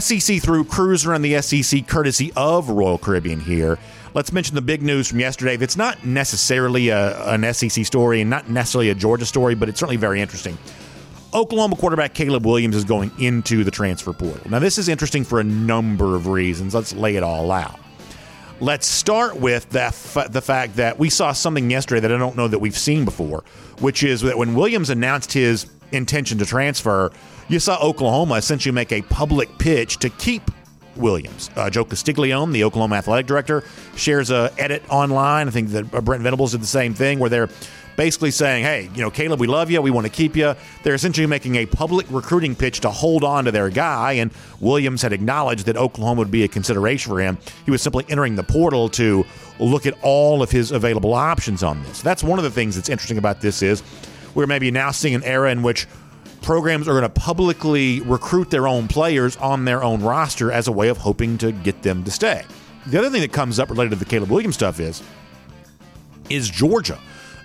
[0.00, 3.78] SEC through cruise around the SEC courtesy of Royal Caribbean here.
[4.14, 5.56] Let's mention the big news from yesterday.
[5.56, 9.80] That's not necessarily a, an SEC story and not necessarily a Georgia story, but it's
[9.80, 10.56] certainly very interesting.
[11.34, 14.48] Oklahoma quarterback Caleb Williams is going into the transfer portal.
[14.48, 16.74] Now, this is interesting for a number of reasons.
[16.74, 17.80] Let's lay it all out.
[18.60, 22.36] Let's start with the, f- the fact that we saw something yesterday that I don't
[22.36, 23.42] know that we've seen before,
[23.80, 27.10] which is that when Williams announced his intention to transfer,
[27.48, 30.50] you saw Oklahoma essentially make a public pitch to keep
[30.96, 31.50] Williams.
[31.56, 33.64] Uh, Joe Castiglione, the Oklahoma athletic director,
[33.96, 35.48] shares a edit online.
[35.48, 37.48] I think that Brent Venables did the same thing, where they're
[37.96, 39.80] basically saying, hey, you know, Caleb, we love you.
[39.80, 40.54] We want to keep you.
[40.82, 44.12] They're essentially making a public recruiting pitch to hold on to their guy.
[44.12, 47.38] And Williams had acknowledged that Oklahoma would be a consideration for him.
[47.64, 49.24] He was simply entering the portal to
[49.58, 52.02] look at all of his available options on this.
[52.02, 53.82] That's one of the things that's interesting about this is
[54.34, 55.86] we're maybe now seeing an era in which
[56.42, 60.72] programs are going to publicly recruit their own players on their own roster as a
[60.72, 62.44] way of hoping to get them to stay.
[62.86, 65.02] The other thing that comes up related to the Caleb Williams stuff is
[66.30, 66.98] is Georgia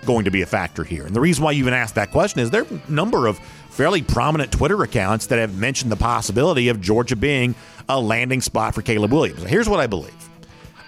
[0.05, 1.05] going to be a factor here?
[1.05, 3.39] And the reason why you even asked that question is there are a number of
[3.69, 7.55] fairly prominent Twitter accounts that have mentioned the possibility of Georgia being
[7.87, 9.43] a landing spot for Caleb Williams.
[9.43, 10.15] Here's what I believe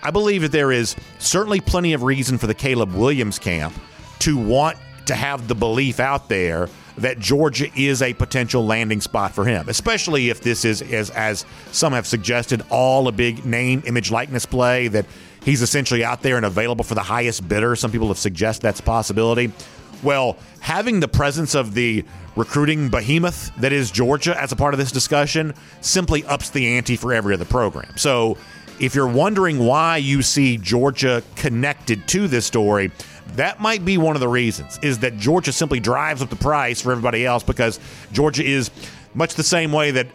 [0.03, 3.73] I believe that there is certainly plenty of reason for the Caleb Williams camp
[4.19, 9.33] to want to have the belief out there that Georgia is a potential landing spot
[9.33, 13.81] for him, especially if this is, as, as some have suggested, all a big name,
[13.85, 15.05] image, likeness play that
[15.43, 17.75] he's essentially out there and available for the highest bidder.
[17.75, 19.51] Some people have suggested that's a possibility.
[20.03, 22.03] Well, having the presence of the
[22.35, 26.95] recruiting behemoth that is Georgia as a part of this discussion simply ups the ante
[26.95, 27.97] for every other program.
[27.97, 28.37] So,
[28.79, 32.91] if you're wondering why you see Georgia connected to this story,
[33.35, 36.81] that might be one of the reasons is that Georgia simply drives up the price
[36.81, 37.79] for everybody else because
[38.11, 38.71] Georgia is
[39.13, 40.07] much the same way that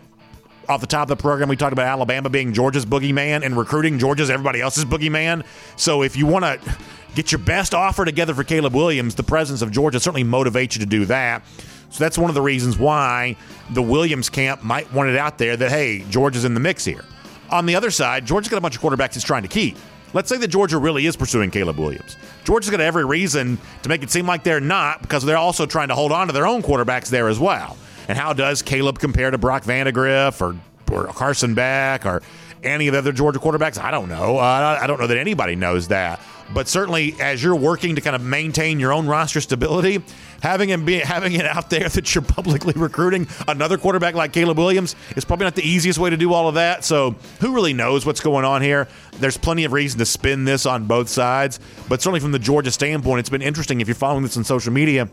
[0.68, 3.98] off the top of the program, we talked about Alabama being Georgia's boogeyman and recruiting
[3.98, 5.44] Georgia's everybody else's boogeyman.
[5.76, 6.76] So if you want to
[7.14, 10.80] get your best offer together for Caleb Williams, the presence of Georgia certainly motivates you
[10.80, 11.42] to do that.
[11.90, 13.36] So that's one of the reasons why
[13.70, 17.04] the Williams camp might want it out there that, hey, Georgia's in the mix here.
[17.50, 19.76] On the other side, Georgia's got a bunch of quarterbacks he's trying to keep.
[20.12, 22.16] Let's say that Georgia really is pursuing Caleb Williams.
[22.44, 25.88] Georgia's got every reason to make it seem like they're not because they're also trying
[25.88, 27.76] to hold on to their own quarterbacks there as well.
[28.08, 30.56] And how does Caleb compare to Brock Vandagriff or,
[30.94, 32.22] or Carson Beck or
[32.62, 33.78] any of the other Georgia quarterbacks?
[33.78, 34.38] I don't know.
[34.38, 36.20] Uh, I don't know that anybody knows that.
[36.54, 40.02] But certainly, as you're working to kind of maintain your own roster stability,
[40.42, 44.58] having him be having it out there that you're publicly recruiting another quarterback like Caleb
[44.58, 46.84] Williams is probably not the easiest way to do all of that.
[46.84, 48.86] So, who really knows what's going on here?
[49.14, 52.70] There's plenty of reason to spin this on both sides, but certainly from the Georgia
[52.70, 55.08] standpoint, it's been interesting if you're following this on social media.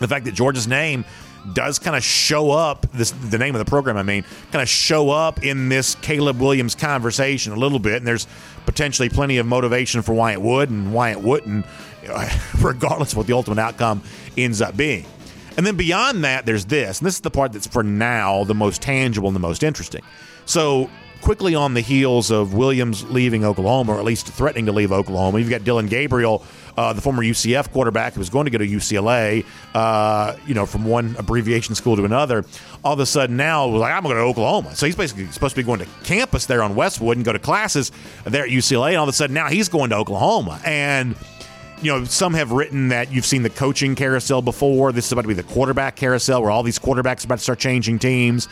[0.00, 1.06] The fact that Georgia's name
[1.54, 4.68] does kind of show up this the name of the program I mean kind of
[4.68, 8.26] show up in this Caleb Williams conversation a little bit and there's
[8.64, 11.66] potentially plenty of motivation for why it would and why it wouldn't
[12.60, 14.02] regardless of what the ultimate outcome
[14.36, 15.06] ends up being.
[15.56, 18.54] And then beyond that there's this and this is the part that's for now the
[18.54, 20.02] most tangible and the most interesting.
[20.44, 20.90] So
[21.22, 25.38] quickly on the heels of Williams leaving Oklahoma or at least threatening to leave Oklahoma
[25.38, 26.44] you've got Dillon Gabriel
[26.76, 30.66] uh, the former UCF quarterback who was going to go to UCLA, uh, you know,
[30.66, 32.44] from one abbreviation school to another,
[32.84, 34.74] all of a sudden now was like, I'm going to Oklahoma.
[34.74, 37.38] So he's basically supposed to be going to campus there on Westwood and go to
[37.38, 37.92] classes
[38.24, 38.88] there at UCLA.
[38.88, 40.60] And all of a sudden now he's going to Oklahoma.
[40.64, 41.16] And
[41.82, 44.92] you know, some have written that you've seen the coaching carousel before.
[44.92, 47.44] This is about to be the quarterback carousel where all these quarterbacks are about to
[47.44, 48.48] start changing teams.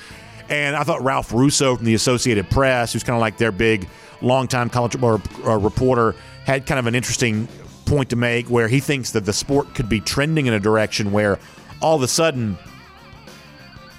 [0.51, 3.89] And I thought Ralph Russo from the Associated Press, who's kind of like their big
[4.20, 6.14] longtime college football uh, reporter,
[6.45, 7.49] had kind of an interesting
[7.85, 11.12] point to make where he thinks that the sport could be trending in a direction
[11.12, 11.39] where
[11.80, 12.57] all of a sudden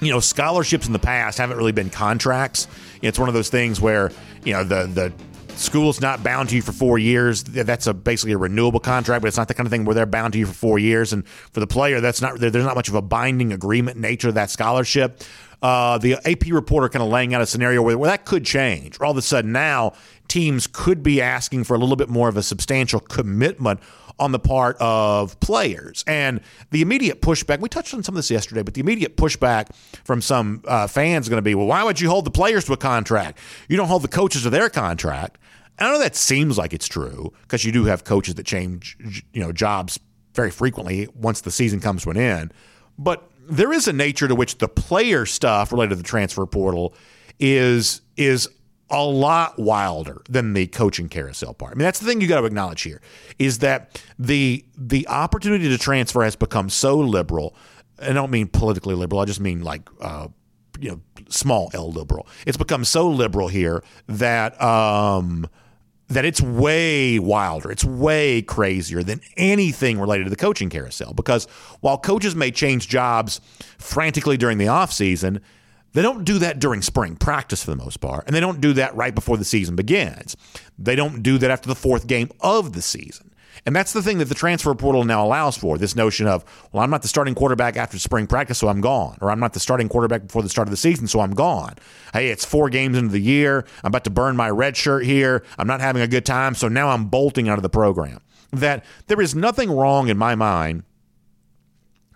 [0.02, 2.68] you know scholarships in the past haven't really been contracts.
[3.02, 4.12] It's one of those things where
[4.44, 5.14] you know the the
[5.56, 7.44] school's not bound to you for four years.
[7.44, 10.06] That's a basically a renewable contract but it's not the kind of thing where they're
[10.06, 11.14] bound to you for four years.
[11.14, 14.36] And for the player that's not there's not much of a binding agreement nature of
[14.36, 15.22] that scholarship
[15.62, 19.00] uh, the AP reporter kind of laying out a scenario where, that could change.
[19.00, 19.94] All of a sudden now,
[20.28, 23.80] teams could be asking for a little bit more of a substantial commitment
[24.18, 26.04] on the part of players.
[26.08, 26.40] And
[26.72, 29.76] the immediate pushback, we touched on some of this yesterday, but the immediate pushback
[30.06, 32.66] from some uh, fans is going to be, well, why would you hold the players
[32.66, 33.40] to a contract?
[33.68, 35.38] You don't hold the coaches to their contract.
[35.78, 38.98] I know that seems like it's true because you do have coaches that change,
[39.34, 40.00] you know, jobs
[40.34, 42.54] very frequently once the season comes to an end.
[42.98, 46.94] But there is a nature to which the player stuff related to the transfer portal
[47.40, 48.48] is is
[48.90, 51.72] a lot wilder than the coaching carousel part.
[51.72, 53.02] I mean, that's the thing you got to acknowledge here
[53.40, 57.56] is that the the opportunity to transfer has become so liberal.
[58.02, 59.22] I don't mean politically liberal.
[59.22, 60.28] I just mean like uh,
[60.80, 62.28] you know small L liberal.
[62.46, 65.48] It's become so liberal here that um,
[66.08, 71.14] that it's way wilder, it's way crazier than anything related to the coaching carousel.
[71.14, 71.46] Because
[71.82, 73.42] while coaches may change jobs
[73.78, 75.42] frantically during the offseason,
[75.94, 78.74] they don't do that during spring practice for the most part, and they don't do
[78.74, 80.36] that right before the season begins.
[80.78, 83.32] They don't do that after the fourth game of the season.
[83.66, 86.84] And that's the thing that the transfer portal now allows for this notion of, well,
[86.84, 89.18] I'm not the starting quarterback after spring practice, so I'm gone.
[89.22, 91.76] Or I'm not the starting quarterback before the start of the season, so I'm gone.
[92.14, 93.66] Hey, it's four games into the year.
[93.84, 95.44] I'm about to burn my red shirt here.
[95.58, 98.20] I'm not having a good time, so now I'm bolting out of the program.
[98.52, 100.84] That there is nothing wrong in my mind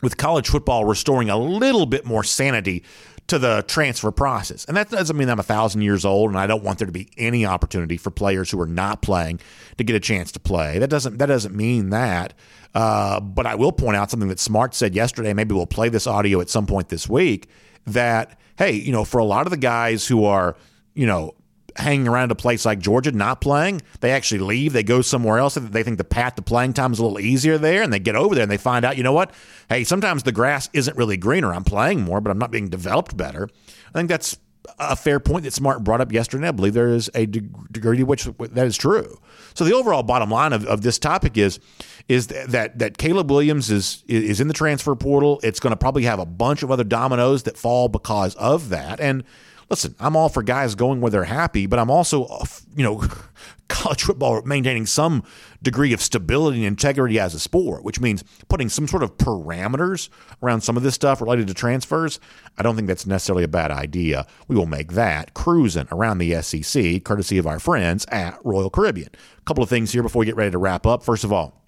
[0.01, 2.83] with college football restoring a little bit more sanity
[3.29, 4.65] to the transfer process.
[4.65, 6.91] And that doesn't mean I'm a thousand years old and I don't want there to
[6.91, 9.39] be any opportunity for players who are not playing
[9.77, 10.79] to get a chance to play.
[10.79, 12.33] That doesn't that doesn't mean that.
[12.75, 15.33] Uh, but I will point out something that Smart said yesterday.
[15.33, 17.47] Maybe we'll play this audio at some point this week.
[17.85, 20.55] That hey, you know, for a lot of the guys who are
[20.93, 21.33] you know
[21.75, 23.81] hanging around a place like Georgia, not playing.
[23.99, 24.73] They actually leave.
[24.73, 25.55] They go somewhere else.
[25.55, 28.15] They think the path to playing time is a little easier there, and they get
[28.15, 29.31] over there and they find out, you know what?
[29.69, 31.53] Hey, sometimes the grass isn't really greener.
[31.53, 33.49] I'm playing more, but I'm not being developed better.
[33.89, 34.37] I think that's
[34.77, 36.47] a fair point that Smart brought up yesterday.
[36.47, 39.19] I believe there is a degree to which that is true.
[39.53, 41.59] So the overall bottom line of, of this topic is
[42.07, 45.39] is that that Caleb Williams is is in the transfer portal.
[45.43, 48.99] It's going to probably have a bunch of other dominoes that fall because of that,
[48.99, 49.23] and
[49.69, 52.45] listen, I'm all for guys going where they're happy, but I'm also, uh,
[52.75, 53.03] you know,
[53.67, 55.23] college football maintaining some
[55.61, 60.09] degree of stability and integrity as a sport, which means putting some sort of parameters
[60.41, 62.19] around some of this stuff related to transfers.
[62.57, 64.25] I don't think that's necessarily a bad idea.
[64.47, 69.09] We will make that cruising around the SEC, courtesy of our friends at Royal Caribbean.
[69.37, 71.03] A couple of things here before we get ready to wrap up.
[71.03, 71.59] First of all,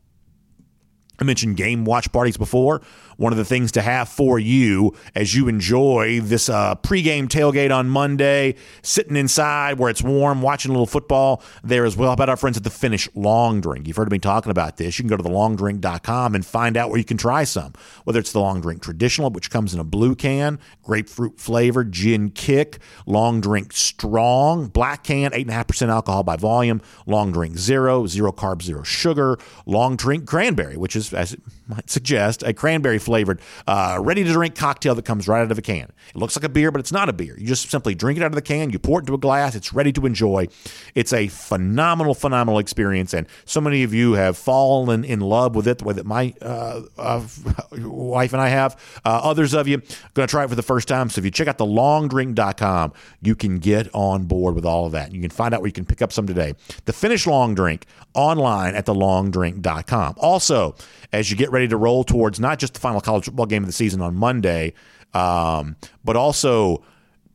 [1.20, 2.82] I mentioned game watch parties before
[3.22, 7.74] one of the things to have for you as you enjoy this uh, pregame tailgate
[7.74, 12.10] on Monday, sitting inside where it's warm, watching a little football there as well.
[12.10, 13.88] How about our friends at the Finnish Long Drink?
[13.88, 14.98] You've heard me talking about this.
[14.98, 17.74] You can go to thelongdrink.com and find out where you can try some,
[18.06, 22.32] whether it's the Long Drink Traditional, which comes in a blue can, grapefruit flavored, gin
[22.32, 28.64] kick, Long Drink Strong, black can, 8.5% alcohol by volume, Long Drink Zero, zero carbs,
[28.64, 31.38] zero sugar, Long Drink Cranberry, which is, as
[31.72, 35.58] might suggest, a cranberry flavored, uh, ready to drink cocktail that comes right out of
[35.58, 35.92] a can.
[36.10, 37.38] It looks like a beer, but it's not a beer.
[37.38, 39.56] You just simply drink it out of the can, you pour it into a glass,
[39.56, 40.48] it's ready to enjoy.
[40.96, 43.14] It's a phenomenal, phenomenal experience.
[43.14, 46.34] And so many of you have fallen in love with it the way that my
[46.42, 47.26] uh, uh,
[47.78, 48.80] wife and I have.
[49.06, 49.78] Uh, others of you
[50.14, 51.10] going to try it for the first time.
[51.10, 54.92] So if you check out the longdrink.com, you can get on board with all of
[54.92, 55.14] that.
[55.14, 56.54] You can find out where you can pick up some today.
[56.86, 60.16] The Finnish Long Drink online at thelongdrink.com.
[60.18, 60.76] Also,
[61.14, 63.68] as you get ready to roll towards not just the final college football game of
[63.68, 64.74] the season on Monday,
[65.14, 66.84] um, but also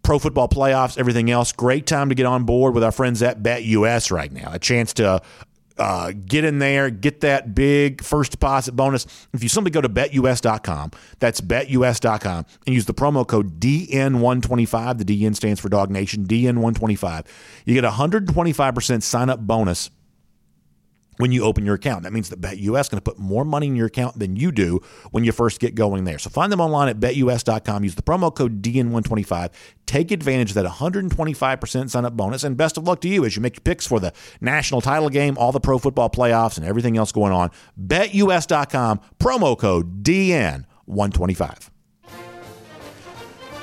[0.03, 1.53] pro football playoffs, everything else.
[1.53, 4.53] Great time to get on board with our friends at BetUS right now.
[4.53, 5.21] A chance to
[5.79, 9.07] uh, get in there, get that big first deposit bonus.
[9.33, 15.05] If you simply go to betus.com, that's betus.com, and use the promo code DN125, the
[15.05, 17.27] DN stands for Dog Nation, DN125,
[17.65, 19.91] you get a 125% sign up bonus
[21.19, 22.03] when you open your account.
[22.03, 24.53] That means that BetUS is going to put more money in your account than you
[24.53, 26.19] do when you first get going there.
[26.19, 27.85] So find them online at betus.com.
[27.85, 29.51] Use the promo code DN125.
[29.87, 32.45] Take advantage of that 125% sign up bonus.
[32.45, 35.09] And best of luck to you as you make your picks for the national title
[35.09, 37.51] game, all the pro football playoffs, and everything else going on.
[37.81, 41.71] BetUS.com, promo code DN125.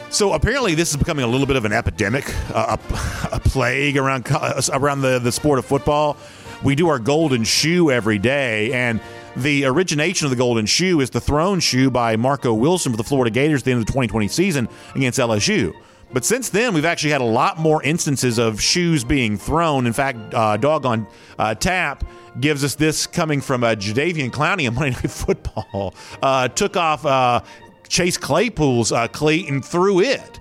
[0.10, 2.24] So apparently, this is becoming a little bit of an epidemic,
[2.54, 4.28] uh, a, a, plague around
[4.72, 6.18] around the, the sport of football
[6.64, 8.72] we do our golden shoe every day.
[8.74, 9.02] And
[9.36, 13.04] the origination of the golden shoe is the thrown shoe by Marco Wilson for the
[13.04, 15.74] Florida Gators at the end of the 2020 season against LSU.
[16.14, 19.88] But since then, we've actually had a lot more instances of shoes being thrown.
[19.88, 21.08] In fact, uh, Dog on
[21.40, 22.04] uh, Tap
[22.40, 25.96] gives us this coming from uh, Jadeveon Clowney on Monday Night Football.
[26.22, 27.42] Uh, took off uh,
[27.90, 30.40] Chase Claypool's uh, cleat and threw it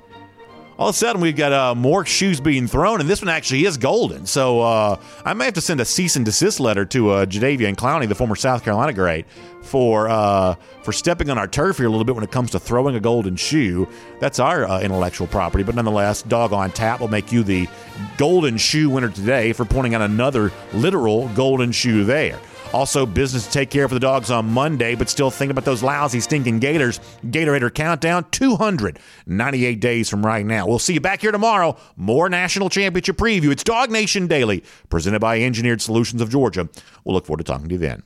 [0.82, 3.64] all of a sudden we've got uh, more shoes being thrown, and this one actually
[3.66, 4.26] is golden.
[4.26, 7.76] So uh, I may have to send a cease and desist letter to uh, Jadeveon
[7.76, 9.24] Clowney, the former South Carolina great,
[9.62, 12.58] for uh, for stepping on our turf here a little bit when it comes to
[12.58, 13.86] throwing a golden shoe.
[14.18, 17.68] That's our uh, intellectual property, but nonetheless, Dog on Tap will make you the
[18.16, 22.40] golden shoe winner today for pointing out another literal golden shoe there.
[22.72, 25.64] Also, business to take care of for the dogs on Monday, but still thinking about
[25.64, 27.00] those lousy, stinking Gators.
[27.26, 30.66] Gatorator countdown 298 days from right now.
[30.66, 31.76] We'll see you back here tomorrow.
[31.96, 33.50] More national championship preview.
[33.50, 36.68] It's DawgNation Daily, presented by Engineered Solutions of Georgia.
[37.04, 38.02] We'll look forward to talking to you then.